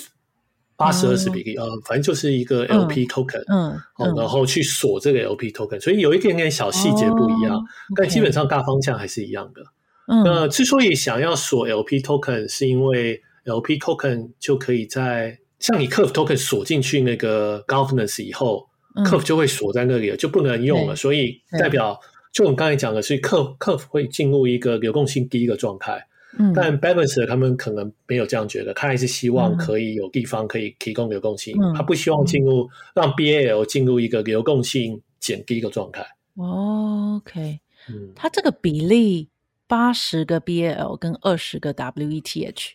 [0.76, 3.44] 八十二十比例，呃、嗯，反正就是一个 LP Token。
[3.48, 7.62] 嗯，嗯，然后去锁这个 LP Token，所以有一点点小细节不一样，哦、
[7.96, 9.62] 但基本上大方向还是一样的。
[10.08, 20.96] 嗯，那之所以想要锁 LP Token，是因为 LP token 就可以在像你 Curve token 锁进去那个 governance 以后、嗯、Curve 就会锁在那里了，就不能用了。
[20.96, 22.00] 所以代表，
[22.32, 26.08] 就我们刚才讲的是 Curve Curve 会进入一个流动性低的状态。
[26.40, 36.04] 嗯，但 Balancer 他们可能没有这样觉得，他还是希望可以有地方可以提供流动性，嗯、他不希望进入、嗯、让 BAL 进入一个流动性减低的状态。
[36.36, 39.30] 哦，OK，嗯，它这个比例
[39.68, 42.72] 八十个 BAL 跟二十个 WETH。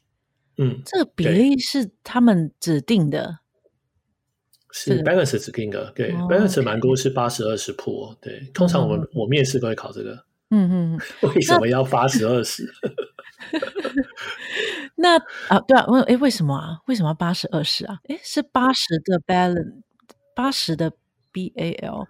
[0.59, 3.40] 嗯，这个比例是他们指定的，
[4.71, 5.92] 是 Balance 指定的。
[5.97, 8.16] 对、oh, Balance 蛮多是八十二十 pool。
[8.21, 10.28] 对，通常我们、嗯、我面试都会考这个。
[10.51, 11.01] 嗯嗯，
[11.35, 12.73] 为什么要八十二十？
[14.97, 16.81] 那啊，对啊，问哎，为什么啊？
[16.87, 17.99] 为什么要八十二十啊？
[18.09, 19.83] 哎，是八十的 Balance，
[20.35, 20.93] 八十的
[21.33, 22.07] BAL，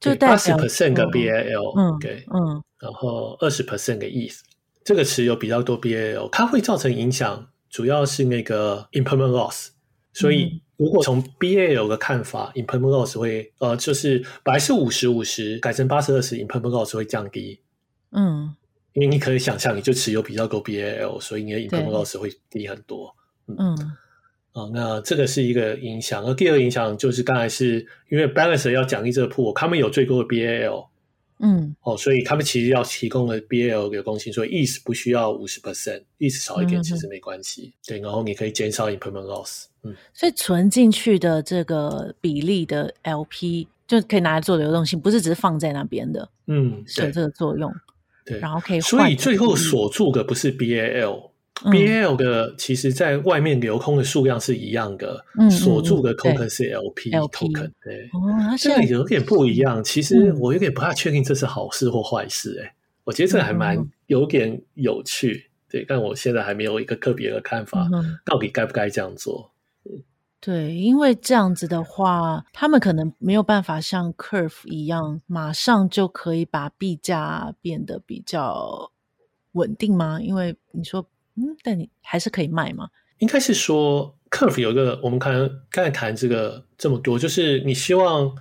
[0.00, 1.78] 就代表八十 percent 的 BAL。
[1.78, 4.40] 嗯，对，嗯，然后二十 percent 的 ETH，
[4.84, 7.48] 这个词有比较多 BAL，它会造成影响。
[7.68, 9.68] 主要是那个 impermanent loss，
[10.12, 17.62] 所以如果从 BAL 的看法、嗯、impermanent loss 会呃，就是本来是五十五十，改成八十二十，impermanent loss 会降低。
[18.12, 18.54] 嗯，
[18.92, 23.14] 因为你可以想象，你就持有比较多 BAL，所以你的 impermanent loss 会低很多。
[23.46, 23.96] 嗯，啊、嗯
[24.52, 26.22] 呃，那这个是一个影响。
[26.24, 30.88] 而第二个影响就是刚才是因为 Balancer 要奖励这个 pool，他们有最多的 BAL。
[31.44, 37.72] 嗯，哦，所以他们其实要提供的 BAL 流动性，所以 ETH 不需要五十 percent，ETH 少一点其实没关系。
[37.74, 39.64] 嗯、对，然后你可以减少 impermanent loss。
[39.82, 46.28] 嗯，所以存进去的这个比例的 LP 就可以拿来做流动性，不是只是放在那边的。
[46.46, 47.74] 嗯，是这个作用。
[48.24, 48.82] 对，然后可以换。
[48.82, 51.30] 所以最后锁住的不是 BAL。
[51.64, 59.84] BAL 的其实在外面流通的数量是一样的，嗯、锁住的 token 是 LP token，对，哦，这个有点不一样。
[59.84, 67.88] 其实我有点不太确定这是好事或坏事，哎，我觉得这个还蛮有点有趣，对，但我现在还没有一个特别的看法，
[68.24, 69.51] 到底该不该这样做？
[70.42, 78.92] 对，因为这样子的话，他们可能没有办法像 Curve 一样，马上就可以把币价变得比较
[79.52, 80.20] 稳定吗？
[80.20, 81.08] 因为你说。
[81.34, 82.90] 嗯，但你还是可以卖吗？
[83.16, 85.32] 应该是说，Curve 有一个，我们看
[85.70, 88.36] 刚才谈这个这么多，就是你希望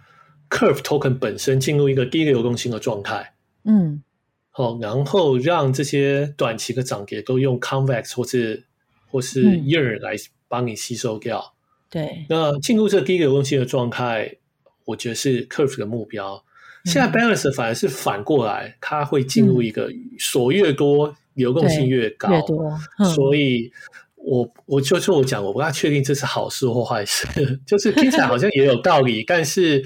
[0.50, 3.34] Curve Token 本身进入一个低流动性的状态，
[3.64, 4.04] 嗯，
[4.50, 8.66] 好，然后让这些短期的涨跌都用 Convex 或是
[9.10, 10.18] 或是 Yearn 来
[10.50, 11.54] 帮你吸收掉。
[11.92, 14.38] 对，那进入这个低流动性的状态，
[14.86, 16.44] 我觉得是 Curve 的目标。
[16.86, 22.72] 现在 Balance 反而是反过来，它会进入一个锁越多，流动性越高，越多。
[23.14, 23.72] 所以
[24.16, 27.28] 我我就是我讲，我不太确定这是好事或坏事，
[27.68, 29.84] 就是听起来好像也有道理，但是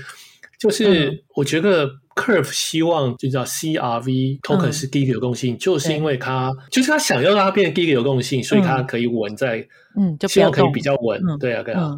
[0.60, 9.68] 就是我觉得 Curve 希望就叫 CRV token 是第一个流动性，就是因为它就是它想要让它变成第一个流动性，所以它可以稳在，
[10.00, 11.96] 嗯，就希望可以比较稳，对啊，对啊。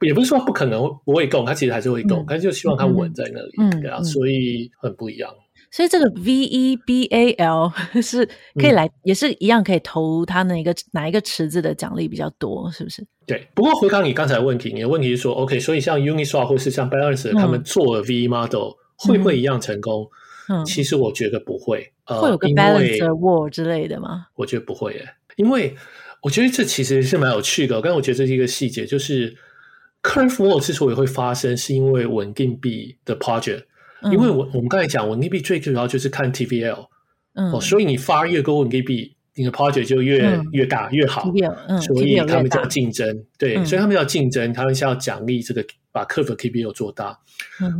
[0.00, 5.30] 也不是说不可能不会动，它其实还是会动，嗯、但是就希望它稳在那里，嗯、对啊，所以很不一样。
[5.70, 13.06] 所以这个 VEBAL 是可以来，嗯、也是一样可以投它那个哪一个池子的奖励比较多，是不是？
[13.26, 13.46] 对。
[13.54, 20.08] 不过回答你刚才的问题，你的问题是说，OK，所以像 Uniswap 或是像 Balance 他们做了 VE Model、嗯、会不会一样成功？
[20.48, 21.92] 嗯，其实我觉得不会。
[22.04, 24.26] 呃、会有个 Balance War 之类的吗？
[24.34, 25.74] 我觉得不会耶，因为
[26.22, 29.36] 我觉得这其实是蛮有趣的，但我觉得这是一个细节，就是。
[30.02, 33.64] Curve War 之所以会发生，是因为稳定币的 project。
[34.04, 36.86] 因为我我们刚才讲稳定币最主要就是看 TVL，
[37.34, 41.24] 嗯，哦，所以你发越多稳定币，你的 project 就越越大越好。
[41.80, 47.18] 所以他们叫竞争，对，所以他们要竞争，他们是要奖励这个把 Curve TVL 做大。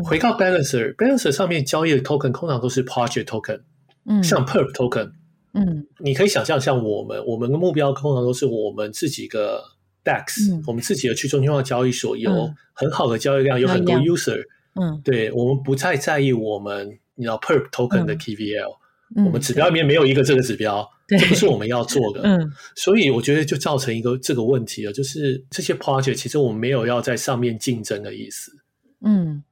[0.05, 3.61] 回到 Balancer，Balancer 上面交易的 token 通常都是 project token，
[4.07, 5.13] 嗯，像 Perp token，
[5.53, 9.63] 嗯，你可以想象像我们，我们的目标通常都是我们自己的。
[10.03, 14.43] DEX，、嗯、我们自己的去中心化交易所有很好的交易量，嗯、有很多 user，
[14.75, 18.79] 嗯，对，我们不太在意我们你知道 perp token 的 TVL，、
[19.17, 28.53] 嗯、我们指标里面没有一个这个指标，嗯、这不是我们要做的，嗯，所以我觉得就造成一个这个问题了，就是这些 project 其实我们没有要在上面竞争的意思，
[29.01, 29.43] 嗯，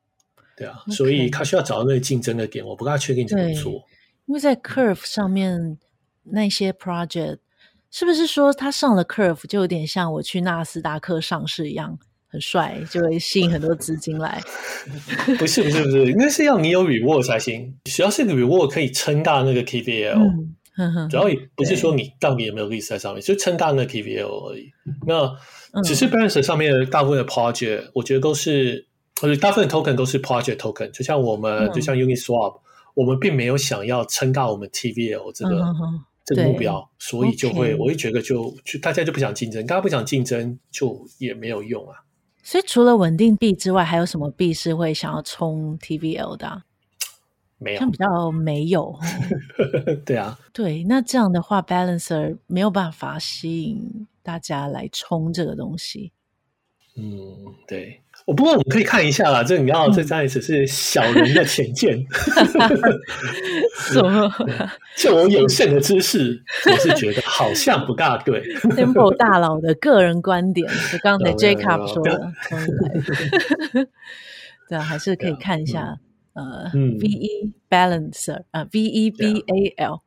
[0.56, 3.72] 对啊所以他需要找到那个竞争的点，我不太确定怎么做，
[4.26, 5.78] 因为在 Curve 上面
[6.24, 7.38] 那些 project。
[7.90, 11.98] 是不是说他上了 Curve 就有点像我去纳斯达克上市一样，
[12.30, 14.40] 很帅，就会吸引很多资金来？
[15.38, 17.74] 不是不是不是，应该是要你有 reward 才行。
[17.84, 20.18] 只要是 reward 可以撑大那个 TVL，、
[20.76, 24.70] 嗯、主要也不是说你到底有没有 list 在上面，就撑大那个 TVL 而已。
[25.06, 28.86] 那只是 Balance 上面的大部分的 project，我觉得都是，
[29.20, 32.60] 或者大部分 token 都是 project token，就像我们，嗯、就像 Uniswap，
[32.94, 35.60] 我们并没有想要撑大我们 TVL 这个。
[35.60, 41.96] 嗯这个目标，所以就会.我会觉得就就大家就不想竞争，大家不想竞争就也没有用啊。
[42.50, 46.64] 所以除了稳定币之外，还有什么币是会想要冲 TVL 的啊？
[47.58, 48.98] 没有，像比较没有。
[50.06, 56.10] 对啊，对，那这样的话，Balancer 没有办法吸引大家来冲这个东西。
[56.96, 58.00] 嗯，对。
[58.28, 61.98] 我不过我们可以看一下啦，这你要这张也只是小人的浅见，
[63.90, 64.30] 什么？
[64.98, 66.38] 就我有限的知识，
[66.70, 68.42] 我是觉得好像不大对。
[68.60, 72.30] Temple 大佬的个人观点，就刚才 Jacob 说的，
[74.68, 74.76] 对。
[74.76, 75.96] 啊，还是可以看一下，
[76.34, 80.02] 呃，VE Balancer 啊，V E B A L。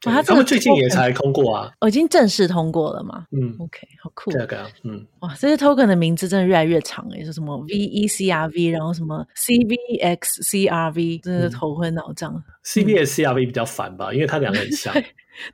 [0.00, 3.24] 他们最近也才通过啊，哦，已经正式通过了嘛？
[3.32, 12.40] 嗯，OK，好酷，这个，嗯，哇，这些 token 的名字真的越来越长诶，说什么 VECRV，然后什么 CVXCRV，真的是头昏脑胀。
[12.64, 14.94] CVXCRV 比较烦吧，因为它两个很像。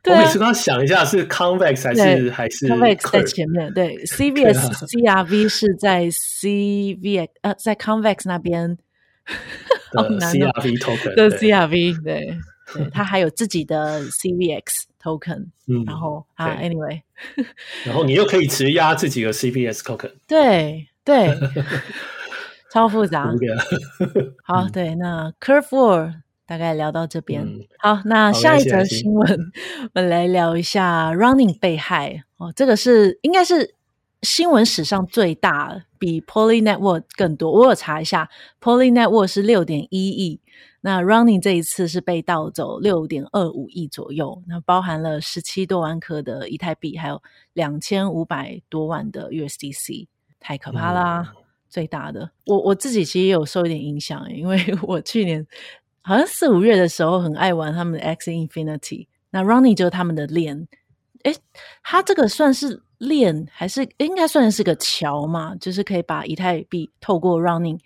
[0.02, 8.76] 对我每次都要想一下是 Convex 还是还是 Convex 在前面，对， CVXCRV 是在 CVX 呃，在 Convex 那边
[9.92, 12.36] ，CRV token 的 CRV 对。
[12.72, 17.02] 对，它还有自己的 CVX token，嗯，然后啊，anyway，
[17.84, 21.36] 然后你又可以质押自己的 CVX token，对对，
[22.72, 23.30] 超复杂。
[24.44, 26.14] 好，对，那 Curve War
[26.46, 27.46] 大概聊到这边。
[27.78, 29.52] 好，那下一则新闻，
[29.94, 32.24] 我们来聊一下 Running 被害。
[32.36, 33.74] 哦，这个是应该是
[34.24, 37.52] 新闻史上最大，比 Poly Network 更多。
[37.52, 40.40] 我有查一下，Poly Network 是六点一亿。
[40.80, 47.22] 那 Running 这一次是被盗走六点二五亿左右，那包含了十七多万颗的以太币，还有
[47.54, 50.08] 两千五百多万的 USDC，
[50.40, 51.32] 太可怕啦！
[51.34, 55.46] 嗯、最大的，我我自己其实也有受一点影响，因为 我去年
[56.02, 60.68] 好像四五月的时候很爱玩他们的 Axie Infinity，那 Running 就是他们的链，
[61.22, 61.34] 诶，
[61.82, 65.54] 它这个算是链还是应该算是个桥嘛？
[65.56, 67.78] 就是可以把以太币透过 Running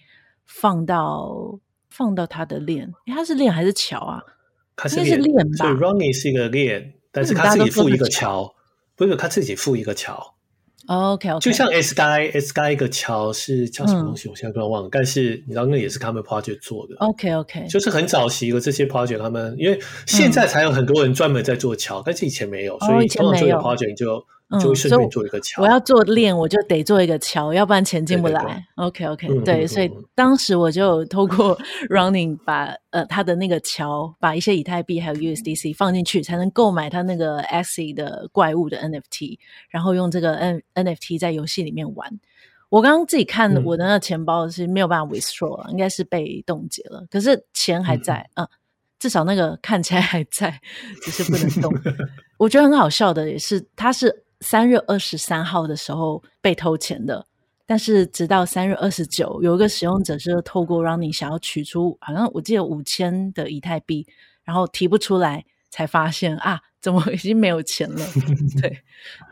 [0.47, 1.59] 放到。
[1.91, 4.23] 放到它的链，它是链还是桥啊？
[4.77, 5.57] 它是链吧。
[5.57, 8.55] 所以 Running 是一个链，但是它自己附一个桥，
[8.95, 10.35] 不是它自己附一个桥。
[10.87, 14.29] OK OK，就像 Sky Sky 一个桥是叫什么东西？
[14.29, 14.89] 我现在突然忘了。
[14.93, 16.95] 但是你知道，那也是他们 project 做的。
[16.99, 24.25] OK OK，就是很早期的这些 project，他们因为现在才有很多人专门在做桥，但是以前没有，所以通常做 project 就嗯、
[24.61, 25.63] 就会顺便做一个桥。
[25.63, 28.41] 我要做链，我就得做一个桥，要不然钱进不来。
[28.41, 31.59] 对对对 OK OK，嗯、对，所以当时我就透过
[31.91, 39.39] Running 把呃他的那个桥，把一些以太币还有 USDC 放进去，才能购买他那个 Axie 的怪物的 NFT，
[39.69, 42.19] 然后用这个 N NFT 在游戏里面玩。
[42.71, 48.51] 我刚刚自己看我的那个钱包是没有办法 withdraw，、嗯、应该是被冻结了，可是钱还在，嗯、呃，
[48.99, 50.61] 至少那个看起来还在，
[51.03, 51.73] 只是不能动。
[52.37, 57.27] 我觉得很好笑的也是，它是三月二十三号的时候被偷钱的，
[57.67, 64.07] 但是直到三月二十九，有一个使用者是透过 Running 想要取出，好像我记得五千的以太币，
[64.45, 68.05] 然后提不出来，才发现啊，怎么已经没有钱了？
[68.61, 68.83] 对，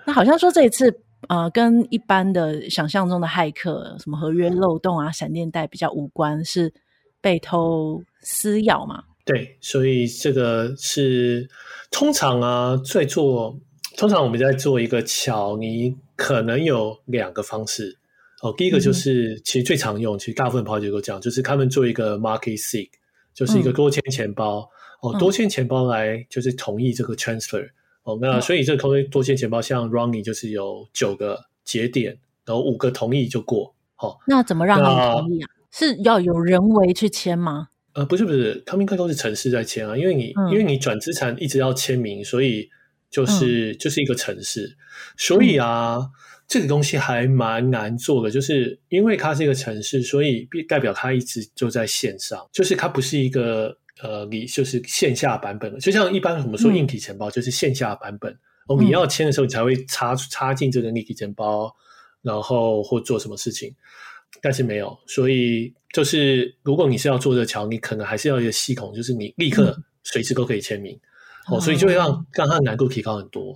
[0.07, 1.03] 那好像说这一次。
[1.29, 6.73] 呃，跟一般的想象中的骇客，什么合约漏洞啊、闪电贷比较无关，是
[7.21, 9.03] 被偷私钥嘛？
[9.25, 11.49] 对，所以这个是
[11.91, 13.59] 通常啊，在做
[13.97, 17.97] 通常我们在做一个桥，你可能有两个方式
[18.43, 18.55] 哦。
[18.57, 22.91] 第一个就是、嗯、其实最常用，其实大部分跑者都讲，就是他们做一个 market seek，
[23.33, 24.71] 就是一个多签钱包、
[25.03, 27.67] 嗯、哦，多签钱包来就是同意这个 transfer。
[28.03, 33.75] 哦，那所以这个多多签钱包像 Running 就是有九个节点，然后五个同意就过。
[33.97, 35.49] 好、哦，那怎么让他们同意啊？
[35.73, 37.69] 是要有人为去签吗？
[37.95, 42.69] 呃，不是不是，他们应该都是城市在签啊，因为你、嗯、因为你转资产一直要签名，所以
[43.17, 44.77] 就是、嗯、就是一个城市。
[45.17, 46.11] 所以啊，嗯、
[46.47, 53.79] 这个东西还蛮难做的，就是因为它是一个城市，所以代表它一直就在线上，就是它不是一个。
[54.03, 58.31] 呃，你就是线下版本的，就像一般我们说硬体钱包，就是线下版本。
[58.31, 58.39] 嗯、
[58.69, 61.75] 哦，你要签的时候，你才会插插进这个硬体钱包，
[62.21, 63.75] 然后或做什么事情。
[64.43, 70.95] 但是没有，所以就是如果你是要做这个桥，你可能还是要一个系统，就是你立刻随时都可以签名。
[70.95, 71.01] 嗯、
[71.49, 73.53] 哦，所以就会让让它的难度提高很多。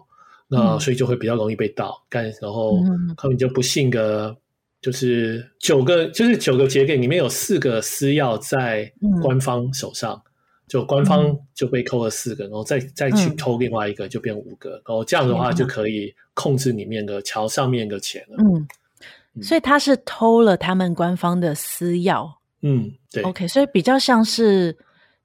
[0.50, 2.02] 嗯、那所以就会比较容易被盗。
[2.08, 2.78] 但然后
[3.16, 4.36] 他们就不信个。
[4.82, 10.14] 就是九个，就是九个节点里面有四个私钥在官方手上。
[10.14, 10.30] 嗯
[10.70, 18.36] 就官方就被扣了四个，嗯、然后再再去偷另外一个，就变五个，嗯、然后这样的话就可以控制里面的桥上面的钱了。
[18.38, 18.68] 嗯，
[19.34, 22.24] 嗯，所以他是偷了他们官方的私钥。
[22.62, 23.20] 嗯，对。
[23.24, 24.78] OK，所以比较像是，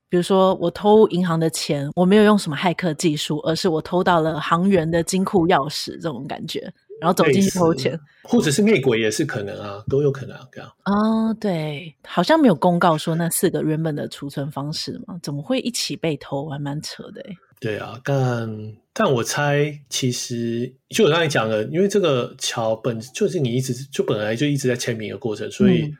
[0.09, 6.71] 比如说我偷银行的钱，我没有用什么骇客技术，而是我偷到了行员的金库钥匙，这种感觉。
[7.01, 10.71] 然后走进去偷钱，或者是内鬼也是可能啊，都有可能啊，这样。
[10.85, 16.47] 哦，对，好像没有公告说那四个原本的储存方式嘛，怎么会一起被偷？
[16.47, 17.35] 还蛮扯的哎。
[17.59, 18.49] 对啊，但
[18.93, 25.93] 但我猜，其实就我刚才讲的，因为这个桥本就是你一直就本来就一直在签名的过程，所以。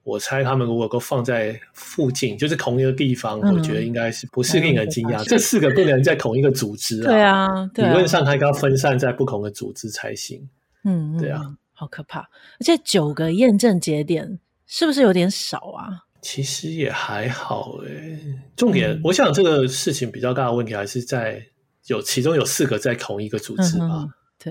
[0.00, 5.22] 嗯我猜他们如果都放在附近，就是同一个地方，嗯、我觉得应该是不是令人惊讶。
[5.22, 10.48] 嗯、这四个不能在同一个组织啊，对啊，对啊，理论上它应该要分散在不同的组织才行。
[10.84, 11.42] 嗯，对啊，
[11.74, 12.20] 好可怕！
[12.20, 16.04] 而且九个验证节点是不是有点少啊？
[16.22, 18.42] 其实也还好诶、欸。
[18.56, 21.42] 重点，嗯、我想这个事情比较大的问题还是在
[21.88, 24.06] 有其中有四个在同一个组织吧。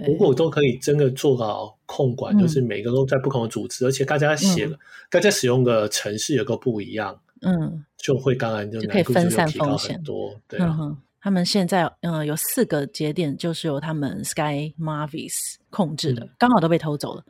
[0.06, 4.78] 如果都可以真的做到控管，嗯、就是每个都在不同的组织，而且大家写，嗯、
[5.10, 10.02] 大家使用的城市也都不一样，嗯，就会当然就，就可以分散风险。
[10.04, 10.36] 多。
[10.48, 10.78] 对、啊。
[10.80, 17.24] 嗯，他们现在嗯有四个节点，就是由他们 Sky Mavis 控制的，刚、嗯、好都被偷走了，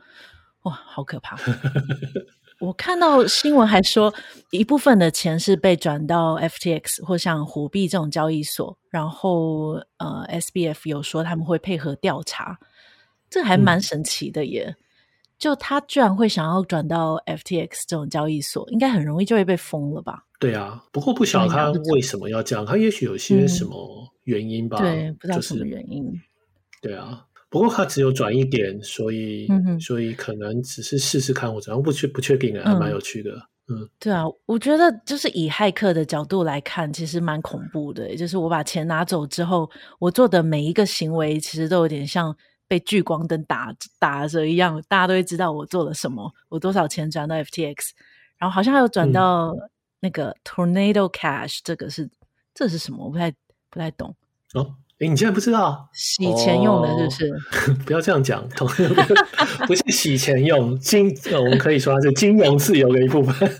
[0.62, 1.38] 哇，好可怕！
[2.60, 4.12] 我看到新闻还说，
[4.50, 12.58] 一部分的钱是被转到 FTX 或像虎币这种交易所，然后呃，SBF 有说他们会配合调查，
[13.30, 14.76] 这还蛮神奇的耶！
[14.78, 14.84] 嗯、
[15.38, 20.26] 就他居然会想要转到 FTX 这种交易所，应该很容易就会被封了吧？
[20.38, 24.76] 对啊，不过不晓得他为什么要这样，他也许有些什么原因吧？
[24.80, 26.04] 嗯、对，不知道什么原因。
[26.04, 26.20] 就是、
[26.82, 27.24] 对啊。
[27.50, 33.32] 不过它只有转一点，所以、嗯、所以可能只是试试看或者不确不确定的，还蛮有趣的。
[33.66, 38.16] 嗯，嗯对啊，我觉得就是以骇客的角度来看，其实蛮恐怖的。
[38.16, 42.34] 就是我把钱拿走之后，我做的每一个行为，其实都有点像
[42.68, 47.90] 被聚光灯打打着一样，大家都会知道我做了什么，我多少钱转到 FTX，
[48.38, 49.56] 然后好像还有转到
[49.98, 52.08] 那个 Tornado Cash，这个是
[52.54, 53.04] 这是什么？
[53.04, 53.32] 我不太
[53.68, 54.14] 不太懂。
[54.54, 54.76] 哦。
[55.00, 55.88] 哎，你竟然不知道？
[55.94, 57.32] 洗钱用的是不是？
[57.72, 58.46] 哦、 不要这样讲，
[59.66, 63.48] 不是洗钱用金，我们可以说它是金融自由的一部分。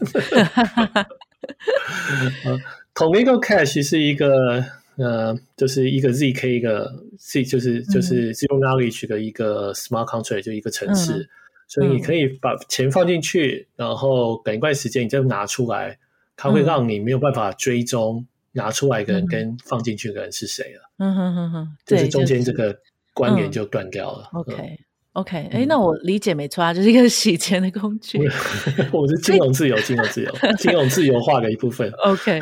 [2.44, 2.58] 呃
[2.94, 4.62] ，Tornado Cash 是一个
[4.96, 11.28] 呃，就是一个 ZK 一个 Z，就是就是 Zero Knowledge 的一个 Smart Contract，就一个程式，嗯、
[11.66, 15.98] 所以你可以把钱放进去，然后等一段时间你再拿出来，
[16.36, 18.26] 它会让你没有办法追踪。
[18.52, 20.80] 拿出来的人跟放进去的人是谁了？
[20.98, 22.76] 嗯哼哼哼，就是中间这个
[23.14, 24.28] 关联就断掉了。
[24.32, 24.78] 嗯、OK
[25.12, 28.18] OK，哎、嗯，那我理解没错啊，就是一个洗钱的工具。
[28.92, 31.90] 我是金融自由，金融自由， 金融自由化的一部分。
[32.04, 32.40] OK，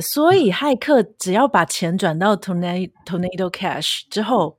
[0.00, 4.56] 所以骇客只要把钱转到 Tornado Tornado Cash 之后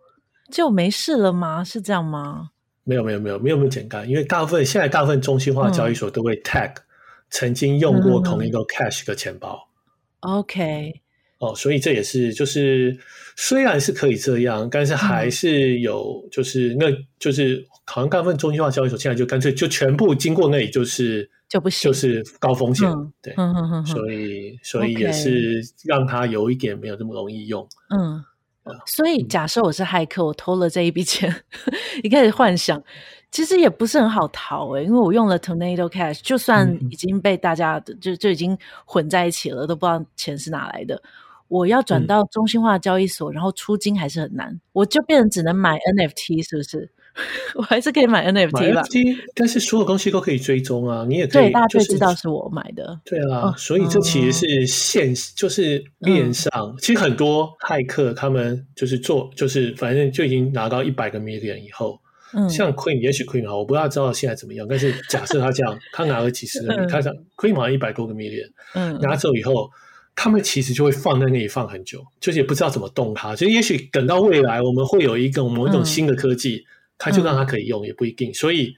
[0.52, 1.64] 就没事了吗？
[1.64, 2.50] 是这样吗？
[2.84, 6.84] 没有没有没有没有那么简单，因为大部分现在大部分中心化交易所都会 tag、嗯、
[7.30, 9.60] 曾经用过同一个 cash 的钱包。
[10.22, 11.02] OK，
[11.40, 12.98] 哦，所以这也是就是
[13.36, 16.86] 虽然是可以这样，但是还是有就是、嗯、那
[17.20, 28.24] 就是好像大部分中心化交易所现在就干脆就全部经过那里就是就不行，就是高风险，嗯、对，嗯嗯嗯，所以所以也是让它有一点没有这么容易用，嗯。
[28.88, 31.44] 所以，假设我是骇客，我偷了这一笔钱，
[32.02, 32.84] 一开始幻想，
[33.36, 41.02] 其实也不是很好逃诶，因为我用了 Tornado Cash，就算已经被大家就就已经混在一起了，都不知道钱是哪来的。
[41.50, 46.90] 我要转到中心化交易所，然后出金还是很难，我就变成只能买 NFT，是不是？
[47.56, 52.98] 我还是可以买 NFT 吧，NFT，但是所有东西都可以追踪啊，你也可以，对，大家就知道是我买的。
[53.04, 62.00] 对啊，所以这其实是线，就是链上，其实很多骇客他们就是做，就是反正就已经拿到一百个 million 以后，
[62.34, 69.70] 嗯，像 Queen，也许 Queen 好，我不知道知道现在怎么样，但是假设他这样，他拿了几十个， 他想 Queen 好像一百多个 million，嗯，拿走以后，
[70.16, 76.66] 他们其实就会放在那里放很久，就是也不知道怎么动它，所以也许等到未来我们会有一个某一种新的科技。
[76.98, 78.74] 它就让它可以用，也不一定，所以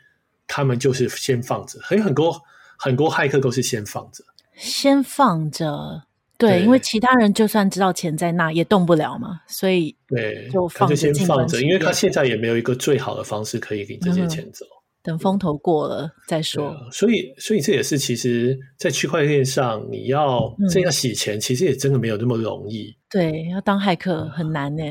[0.48, 1.80] 他们就是先放着。
[1.84, 2.36] 还有很多
[2.76, 4.24] 很多骇客都是先放着，
[4.56, 6.07] 先放着。
[6.38, 11.62] 对，因为其他人就算知道钱在那，也动不了嘛，所以对，就放着，就先放着。
[11.62, 14.66] 因为他现在也没有一个最好的方式可以给这些钱走，
[15.02, 16.76] 等风头过了再说。
[16.92, 22.96] 所以，所以这也是其实，在区块链上，你要这样洗钱，其实也真的没有那么容易。
[23.10, 24.84] 对，要当骇客很难呢。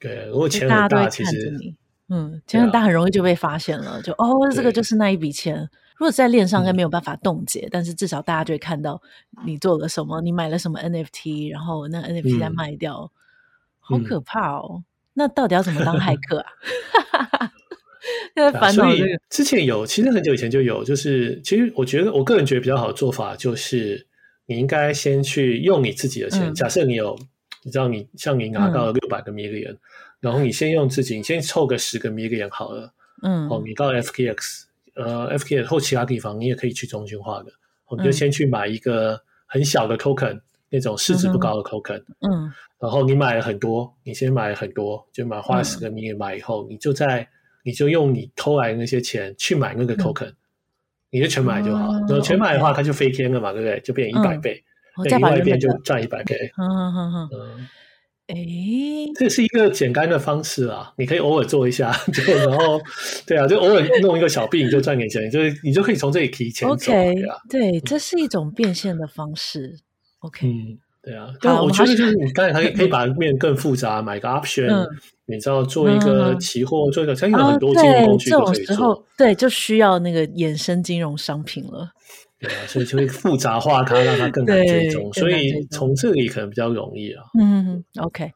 [0.00, 1.52] 对，如果钱很大，其实。
[2.10, 4.00] 嗯，钱很大，很容易就被发现了。
[4.00, 5.68] 就哦，这个就是那一笔钱。
[5.98, 9.00] 如果在链上应该没有办法冻结，嗯，但是至少大家就会看到
[9.44, 13.10] 你做了什么，你买了什么 NFT，然后那 NFT 再卖掉，嗯，
[13.80, 14.84] 好可怕哦，嗯！
[15.14, 17.50] 那到底要怎么当骇客啊？
[18.34, 18.96] 现在烦恼，这个。
[18.96, 24.06] 所以之前有，其实很久以前就有，就是其实我觉得我个人觉得比较好的做法就是，
[24.46, 26.48] 你应该先去用你自己的钱。
[26.48, 27.18] 嗯，假设你有，
[27.64, 29.72] 你知道你像你拿到了六百个 million。
[29.72, 29.78] 嗯
[30.20, 32.92] 然后你先用自己，你先凑个十个 million 好了。
[33.22, 34.64] 嗯，哦，你到 FTX，
[34.98, 37.52] 呃，FTX 或其他地方，你也可以去中心化的。
[37.88, 41.98] 我们就先去买一个很小的 token，嗯，那种市值不高的 token。
[42.20, 47.26] 嗯，然后你买了很多，你先买了很多，就买花了十个 million 买以后，嗯，你就在
[47.62, 50.36] 你就用你偷来的那些钱去买那个 token，嗯，
[51.10, 51.92] 你就全买就好。
[51.92, 53.80] 然后全买的话，它就飞天了嘛，对不对？
[53.80, 54.62] 就变一百倍，
[55.04, 56.34] 另外一边就赚一百倍。
[56.58, 57.68] 嗯嗯嗯嗯。
[58.28, 58.36] 哎，
[59.14, 60.92] 这是一个简单的方式啊！
[60.98, 62.78] 你可以偶尔做一下，就然后，
[63.26, 66.74] 对啊，就偶尔弄一个小币，你就赚点钱，就是你就可以从这里提钱走。
[66.74, 67.14] OK，
[67.48, 69.78] 对，这是一种变现的方式。
[70.18, 74.86] OK，嗯，对啊，但，我觉得就是你刚才可以可以把它变得更复杂，买个 option，、嗯、
[75.24, 78.64] 你知道做一个期货，做一个，现在有很多金融工具都可以做。
[78.64, 81.92] 这种时候，对，就需要那个衍生金融商品了。
[82.40, 85.12] 对啊，所以就会复杂化它，让它更难追踪。
[85.12, 87.24] 所以从这里可能比较容易啊。
[87.36, 88.32] 嗯，OK，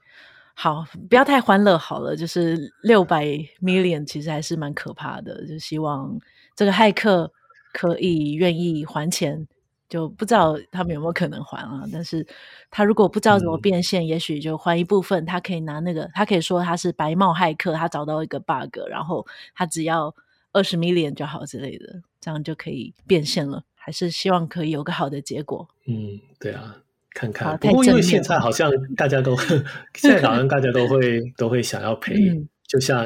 [0.54, 2.16] 好，不要太欢乐好了。
[2.16, 3.24] 就是六百
[3.60, 5.46] million 其实还是蛮可怕的。
[5.46, 6.18] 就希望
[6.56, 7.32] 这个骇客
[7.72, 9.46] 可以愿意还钱，
[9.88, 11.84] 就不知道他们有没有可能还啊？
[11.92, 12.26] 但是
[12.72, 15.24] 他如果不知道怎么变现，嗯、也许就还一部分。
[15.24, 19.24] 他可以拿那个，他可以说他是白帽骇客，他找到一个 bug，然后
[19.54, 20.12] 他只要
[20.52, 23.62] 二十 million 就好之类的，这样就可以变现了。
[23.84, 25.68] 还是希望可以有个好的结果。
[25.86, 26.76] 嗯，对啊，
[27.12, 27.58] 看看。
[27.58, 29.36] 不过因为现在好像大家都，
[29.94, 33.04] 现在好像大家都会都会想要赔、嗯，就像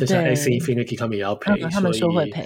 [0.00, 2.44] 就像 Axie Infinity 他们也要赔、嗯，他们说会赔。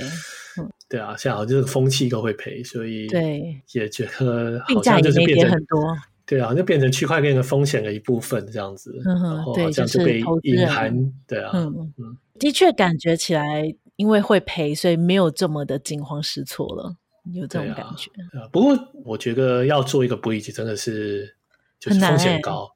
[0.59, 9.01] 嗯，对啊，现在好像就是风气都会赔，所以对也觉得好像就是变成很多，对啊，就变成区块链的风险的一部分这样子。
[9.07, 10.95] 嗯然后好像就被隐含，
[11.27, 16.97] 对啊，嗯嗯，的确感觉起来，因为会赔，所以没有这么的惊慌失措了。
[17.33, 18.11] 有这种感觉，
[18.51, 21.37] 不过我觉得要做一个 bridge 真的是
[21.79, 22.71] 就是风险高，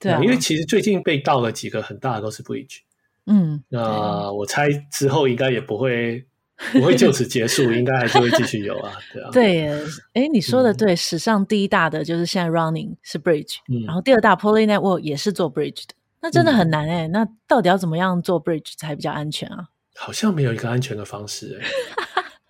[0.00, 2.78] 对，啊，因为其实最近被盗了几个很大的都是 bridge，
[3.26, 6.24] 嗯，那我猜之后应该也不会
[6.72, 9.84] 不会就此结束，应该还是会继续有啊，对啊， 对，
[10.14, 19.68] 哎，你说的对，嗯，史上第一大的就是现在 running 是 bridge，嗯，然后第二大 Poly Network 也是做 bridge 的，那真的很难哎，嗯，那到底要怎么样做 bridge 才比较安全啊？
[19.96, 21.66] 好像没有一个安全的方式哎。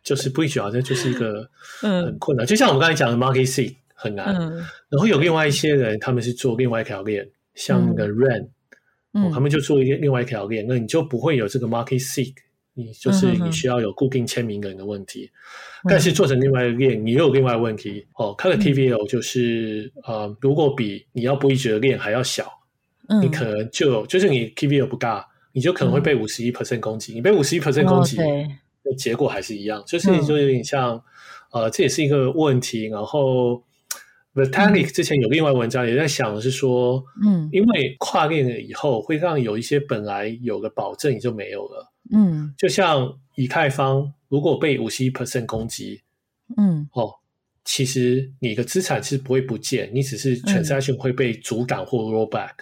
[0.08, 1.46] 就是 bridge 好像就是一个
[1.82, 4.56] 很困难，嗯、就像我们刚才讲的 market seek 很难、嗯。
[4.88, 8.48] 然后有另外一些人，他们是做另外一条链，像那个 REN，REN、
[9.12, 12.32] 哦，他们就做一个另外一条链，那你就不会有这个 market seek，
[12.72, 15.30] 你就是你需要有固定签名人的问题。
[15.88, 18.06] 但是做成另外一个链，你又有另外一个问题。
[18.14, 22.50] 哦，它的 TVL 就是呃，如果比你要 bridge 的链还要小，
[23.20, 28.24] 你可能就就是你 TVL 不大，你就可能会被五十一 percent 攻击，你被五十一 percent 攻击，那
[28.96, 31.02] 结果还是一样，就是就有点像
[31.50, 33.62] 呃，这也是一个问题，然后。
[34.34, 46.02] Vitalik 之前有另外文章也在想的是说，嗯，因为跨链了以后，会让有一些本来有的保证也就没有了，嗯，就像以太坊如果被五十一 percent 攻击，
[46.56, 47.14] 嗯，哦，
[47.64, 52.52] 其实你的资产是不会不见，你只是 transaction 会被阻挡或 rollback，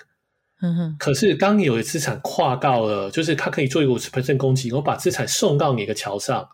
[0.61, 0.97] 嗯哼。
[0.99, 6.49] 可是当你有的资产跨到了，就是它可以做一个五十 percent 攻击，然后把资产送到你的桥上，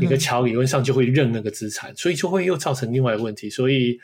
[0.00, 3.98] 你的桥理论上就会认那个资产，所以就会又造成另外一个问题，所以。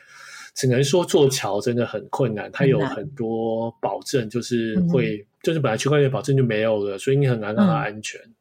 [0.53, 8.19] 只能说做桥真的很困难，它有很多保证，就是会，嗯、就是本来区块链保证就没有了，所以你很难让它安全。
[8.19, 8.35] 嗯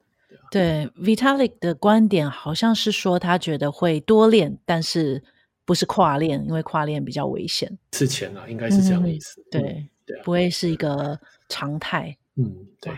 [0.51, 5.23] 对，啊、对，Vitalik 的观点好像是说，他觉得会多链，但是
[5.65, 7.79] 不是跨链，因为跨链比较危险。
[7.93, 9.41] 之前啊，应该是这样的意思。
[9.43, 9.89] 嗯、对，嗯、
[10.25, 12.17] 不会是一个常态。
[12.37, 12.93] 嗯，对。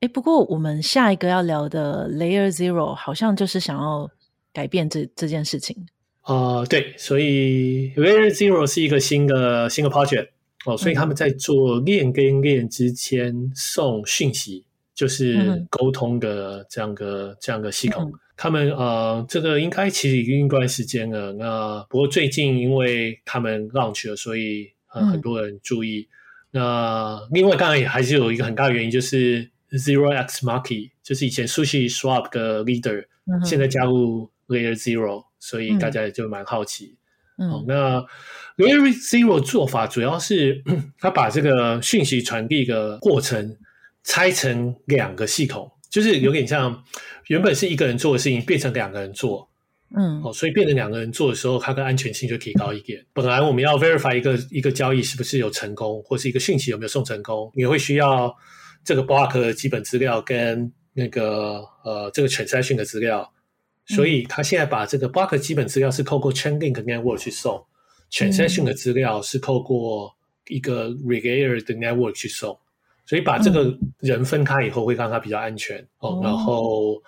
[0.00, 4.10] 哎，不过我们下一个要聊的 Layer Zero 好像就是想要
[4.52, 5.76] 改变这这件事情。
[6.22, 10.30] 啊、呃，对，所以 Layer Zero 是一个新的新的 project
[10.66, 18.10] 哦，所以他们在做链跟链之间送讯息，就是沟通的这样个、嗯、这样个系统。
[18.12, 21.32] 嗯、他们呃，这个应该其实已经一段时间了。
[21.34, 26.08] 那不过最近因为他们 launch 了，所以呃很多人注意。
[26.10, 26.18] 嗯、
[26.52, 35.24] 那另外当然也还是有一个很大的原因，就是 Zero X Market，就是以前 Sushi Swap 的 leader，、嗯、现在加入 Layer Zero。
[35.44, 36.96] 所以大家也就蛮好奇，
[37.36, 38.00] 嗯，哦、那
[38.56, 40.62] Layer Zero 做法主要是
[41.00, 43.56] 他把这个讯息传递的过程
[44.04, 46.84] 拆成两个系统，就是有点像
[47.26, 49.50] 原本是一个人做的事情变成两个人做，
[49.94, 53.04] 嗯，哦，所以变成两个人做的时候，它的安全性就提高一点。
[53.12, 58.34] 本来我们要 verify 一个一个交易是不是有成功，或是一个讯息有没有送成功，你会需要
[58.84, 63.32] 这个 block 的基本资料跟那个呃这个 transaction 的资料。
[63.86, 67.66] 所以他现在把这个 block 基本资料是透过 Chainlink Network 去送
[68.12, 70.14] ，transaction 的资料是透过
[70.46, 72.56] 一个 Relayer 的 network 去送，
[73.04, 76.20] 所以把这个人分开以后会让它比较安全哦。
[76.22, 77.02] 然后，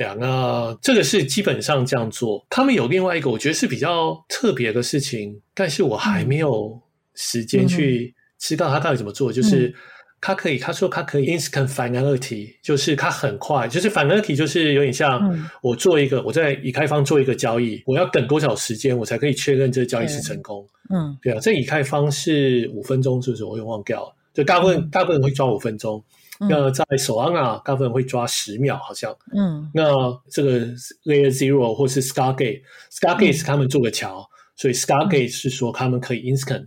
[0.00, 2.42] 对啊，那这个是基本上这样做。
[2.48, 6.80] 他们有另外一个我觉得是比较特别的事情，但是我还没有
[7.14, 9.74] 时间去知道他到底怎么做，就是。
[10.22, 15.18] 他可以，他说他可以 instant finality，就是他很快，就是 finality 就是有点像
[15.62, 20.62] 我做一个，嗯、我在以开方做一个交易，我要等多少时间我才可以确认这个交易是成功？
[20.90, 23.44] 嗯，对啊，这以开方是五分钟，是不是？
[23.44, 26.04] 我又忘掉了，就大部分、嗯、大部分人会抓五分钟，嗯、
[26.48, 29.84] 那在 Solana 大部分会抓十秒，好像，嗯，那
[30.30, 30.60] 这个
[31.04, 36.66] Layer Zero 或是 Stargate，Stargate 是他们做个桥，所以 Stargate 是说他们可以 instant。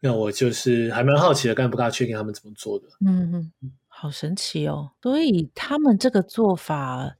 [0.00, 2.86] 那我就是还蛮好奇的，但不大确定他们怎么做的。
[3.06, 3.32] 嗯
[3.62, 4.90] 嗯，好神奇哦！
[5.00, 7.16] 所以他们这个做法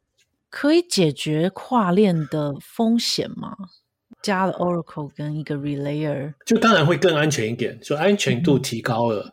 [0.50, 3.54] 可以解决跨链的风险吗？
[4.20, 9.26] 加了 Oracle 跟一个 Relayer，就当然会更安全一点，就安全度提高了。
[9.26, 9.32] 嗯、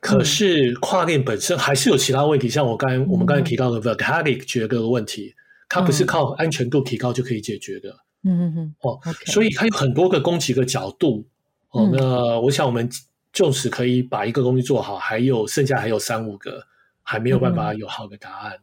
[0.00, 5.34] 可是跨链本身还是有其他问题，像我刚我们刚才提到的 Vitalik 觉得的问题，
[5.68, 7.90] 它不是靠安全度提高就可以解决的。
[8.22, 8.74] 嗯嗯嗯。
[8.80, 11.26] 哦.所以它有很多个攻击的角度。
[11.70, 12.88] 哦，那我想我们
[13.30, 16.66] 就是可以把一个东西做好，还有剩下还有三五个
[17.02, 18.58] 还没有办法有好的答案，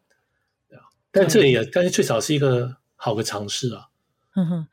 [0.72, 0.78] 嗯、
[1.12, 3.90] 但这也但是最少是一个好的尝试啊。
[4.36, 4.68] 嗯哼，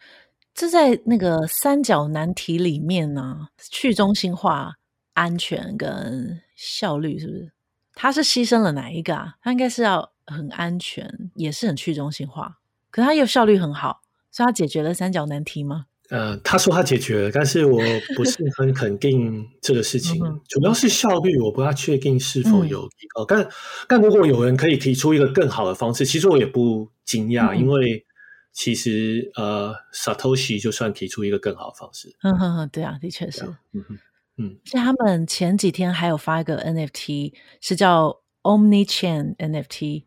[0.55, 4.73] 这在那个三角难题里面呢、啊，去中心化、
[5.13, 7.53] 安全跟效率是不是？
[7.95, 9.35] 他是牺牲了哪一个啊？
[9.43, 12.59] 他应该是要很安全，也是很去中心化，
[12.91, 14.01] 可他又效率很好，
[14.31, 15.87] 所以他解决了三角难题吗？
[16.09, 17.81] 呃，他说他解决了，但是我
[18.17, 20.21] 不是 很肯定这个事情。
[20.49, 23.25] 主要是效率，我不太确定是否有提高。
[23.25, 23.49] 嗯、但
[23.89, 28.05] 但如果有人可以提出一个更好的方式，其实我也不惊讶，嗯、因为
[28.53, 33.99] 其实呃，Satoshi 就算提出一个更好的方式，嗯哼哼，对啊，的确是，嗯哼
[34.37, 34.57] 嗯。
[34.65, 40.05] 像他们前几天还有发一个 NFT，是叫 Omnichain NFT，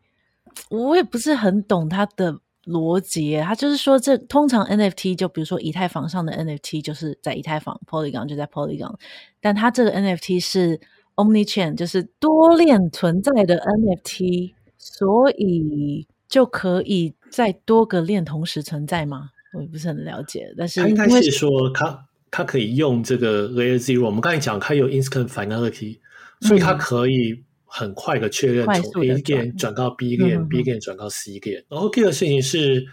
[0.70, 2.40] 我也不是很懂它的。
[2.66, 8.92] 逻辑，它就是说，这通常 NFT 就比如说以太坊上的 NFT 就是在以太坊，Polygon 就在 Polygon，
[9.40, 10.80] 但它这个 NFT 是
[11.14, 19.30] Omnichain，就是多链存在的 NFT，所以就可以在多个链同时存在吗？
[19.54, 26.00] 我也不是很了解，但是他应该是说，它它可以用这个 Layer Zero，我们刚才讲它有 Instant Finality，
[26.42, 31.64] 所以它可以很快的确认从 A 链转到 B 链、嗯、，B 链转到 C 链。
[31.70, 32.84] 然后第二个事情是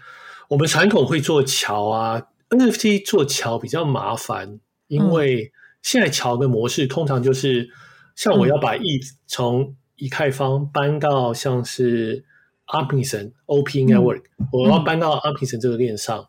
[0.48, 7.68] 我们传统会做桥啊，NFT 做桥比较麻烦，因为现在桥的模式通常就是
[8.16, 12.24] 像我要把 ETH 从以太坊搬到像是
[12.68, 16.26] Optimism OP Network，、嗯、我要搬到 Optimism 这个链上，嗯、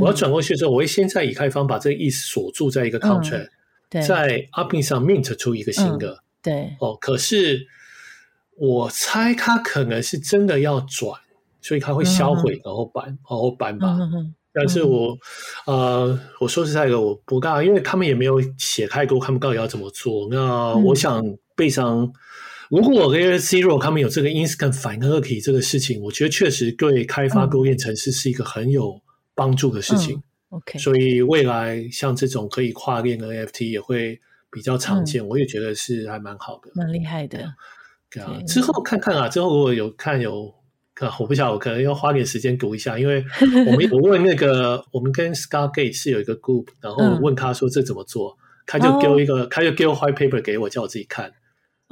[0.00, 3.48] 我要转过去的时候，我会先在以太坊把这个 ETH 锁住在一个 contract，、
[3.90, 6.12] 嗯、在 Optimism 上 mint 出一个新的。
[6.12, 7.66] 嗯、对，哦，可是。
[8.56, 11.20] 我猜他可能是真的要转，
[11.60, 13.98] 所以他会销毁，然后搬，然后搬吧。
[14.52, 15.18] 但是我，
[15.66, 20.28] 呃，我说实在的，我不大，因为他们也没有写太多，他们到底要怎么做。
[20.30, 21.20] 那我想，
[21.56, 22.12] 背上，
[22.70, 29.00] 如果 Layer Zero 他们有这个 Instant Finality 这个事情，我觉得确实对开发多链城市是一个很有
[29.34, 30.22] 帮助的事情。
[30.50, 34.20] OK，所以未来像这种可以跨链的 NFT 也会
[34.50, 37.44] 比较常见，我也觉得是还蛮好的，蛮厉害的。
[37.44, 37.54] 啊，
[38.46, 40.54] 之后看看啊，之后如果有看有，
[41.18, 43.24] 我不晓得，我可能要花点时间读一下，因为
[43.66, 51.32] 我们我问那个，我们跟 Scargate 是有一个 group，然后问他说这怎么做，嗯、他就给我一个，哦、他就给我 white paper 给我，叫我自己看。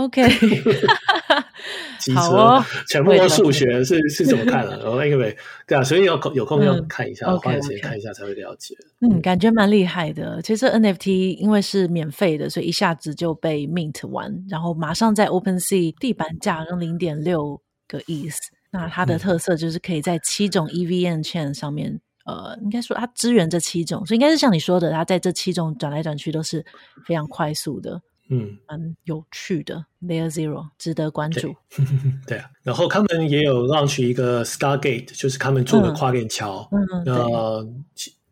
[0.03, 0.23] OK，
[1.99, 4.77] 机车哦， 全部都数学是是怎么看的？
[4.79, 5.37] 然后 anyway，
[5.67, 8.75] 对啊，所以要有空要看一下，嗯、花点时间看一下才会了解。
[9.01, 10.43] 嗯，感觉蛮厉害的。
[10.43, 18.37] 其实 NFT 因为是免费的，所以一下子就被 mint 完，然后马上在 OpenSea 地板价跟零点六个 ETH。
[18.71, 21.93] 那它的特色就是可以在七种 EVM chain 上面，
[22.25, 26.65] 嗯、呃，应该说它支援这七种，所以应该是像你说的，它在这七种转来转去都是
[27.07, 28.01] 非常快速的。
[28.31, 31.55] 嗯，蛮有趣的，Layer Zero 值得关注。
[31.77, 31.85] 对，
[32.29, 36.67] 对啊，然后他们也有 launch 一个 Stargate，就是他们做的跨链桥。
[36.73, 37.69] 嗯，呃，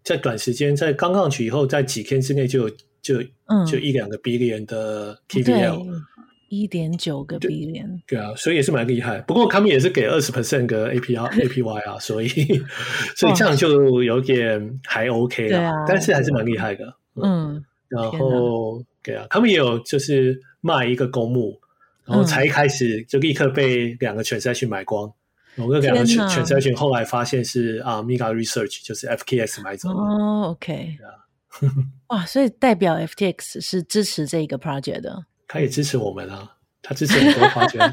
[0.02, 3.22] 在短时间，在刚 launch 以后，在几天之内就有就
[3.66, 5.84] 就一两个 billion 的 KVL，
[6.48, 8.00] 一点九个 billion。
[8.06, 9.20] 对啊，所以也是蛮厉害。
[9.22, 12.28] 不过他们也是给二十 percent 个 APR APY 啊，所以
[13.16, 16.86] 所以这样就有点还 OK 了，啊、但是还是蛮厉害的。
[17.22, 18.82] 嗯，嗯然后。
[19.02, 21.60] 对啊，他们也有就是卖一个公墓，
[22.04, 25.12] 然后才一开始就立刻被两个 transaction 买光。
[25.56, 29.94] 我跟两个 transaction 后来发现是啊，Mega Research 就是 FTX 买走了。
[29.96, 30.96] 哦，OK，
[32.08, 35.24] 哇，所以代表 FTX 是支持这个 project 的。
[35.48, 37.92] 他也支持我们啊，他支持很多 project。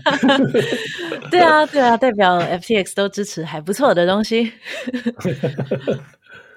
[1.32, 4.52] 对啊，对啊，代表 FTX 都支持还不错的东西。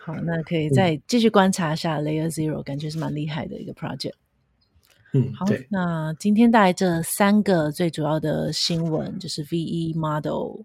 [0.05, 4.13] 好，那可以再继续观察一下 Layer Zero，感觉是蛮厉害的一个 project。
[5.13, 10.63] 嗯，好，那今天带来这三个最主要的新闻，就是 VE Model、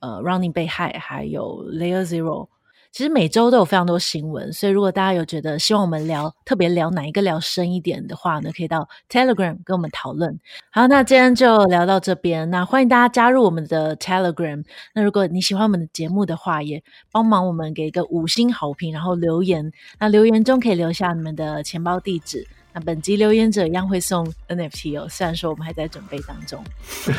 [0.00, 2.48] 呃 Running 被害，还有 Layer Zero。
[2.90, 10.40] 其实每周都有非常多新闻，所以如果大家有觉得希望我们聊特别聊哪一个聊深一点的话呢，可以到 Telegram 跟我们讨论。
[10.70, 14.64] 好，那今天就聊到这边，那欢迎大家加入我们的 Telegram。
[14.94, 16.82] 那如果你喜欢我们的节目的话，也
[17.12, 19.70] 帮忙我们给一个五星好评，然后留言。
[20.00, 22.46] 那留言中可以留下你们的钱包地址。
[22.78, 26.62] 那本集留言者一样会送 NFT 哦，虽然说我们还在准备当中。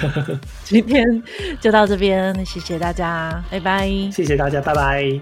[0.63, 1.03] 今天
[1.59, 3.89] 就到这边，谢谢大家，拜拜。
[4.09, 5.19] 谢谢大家，拜拜。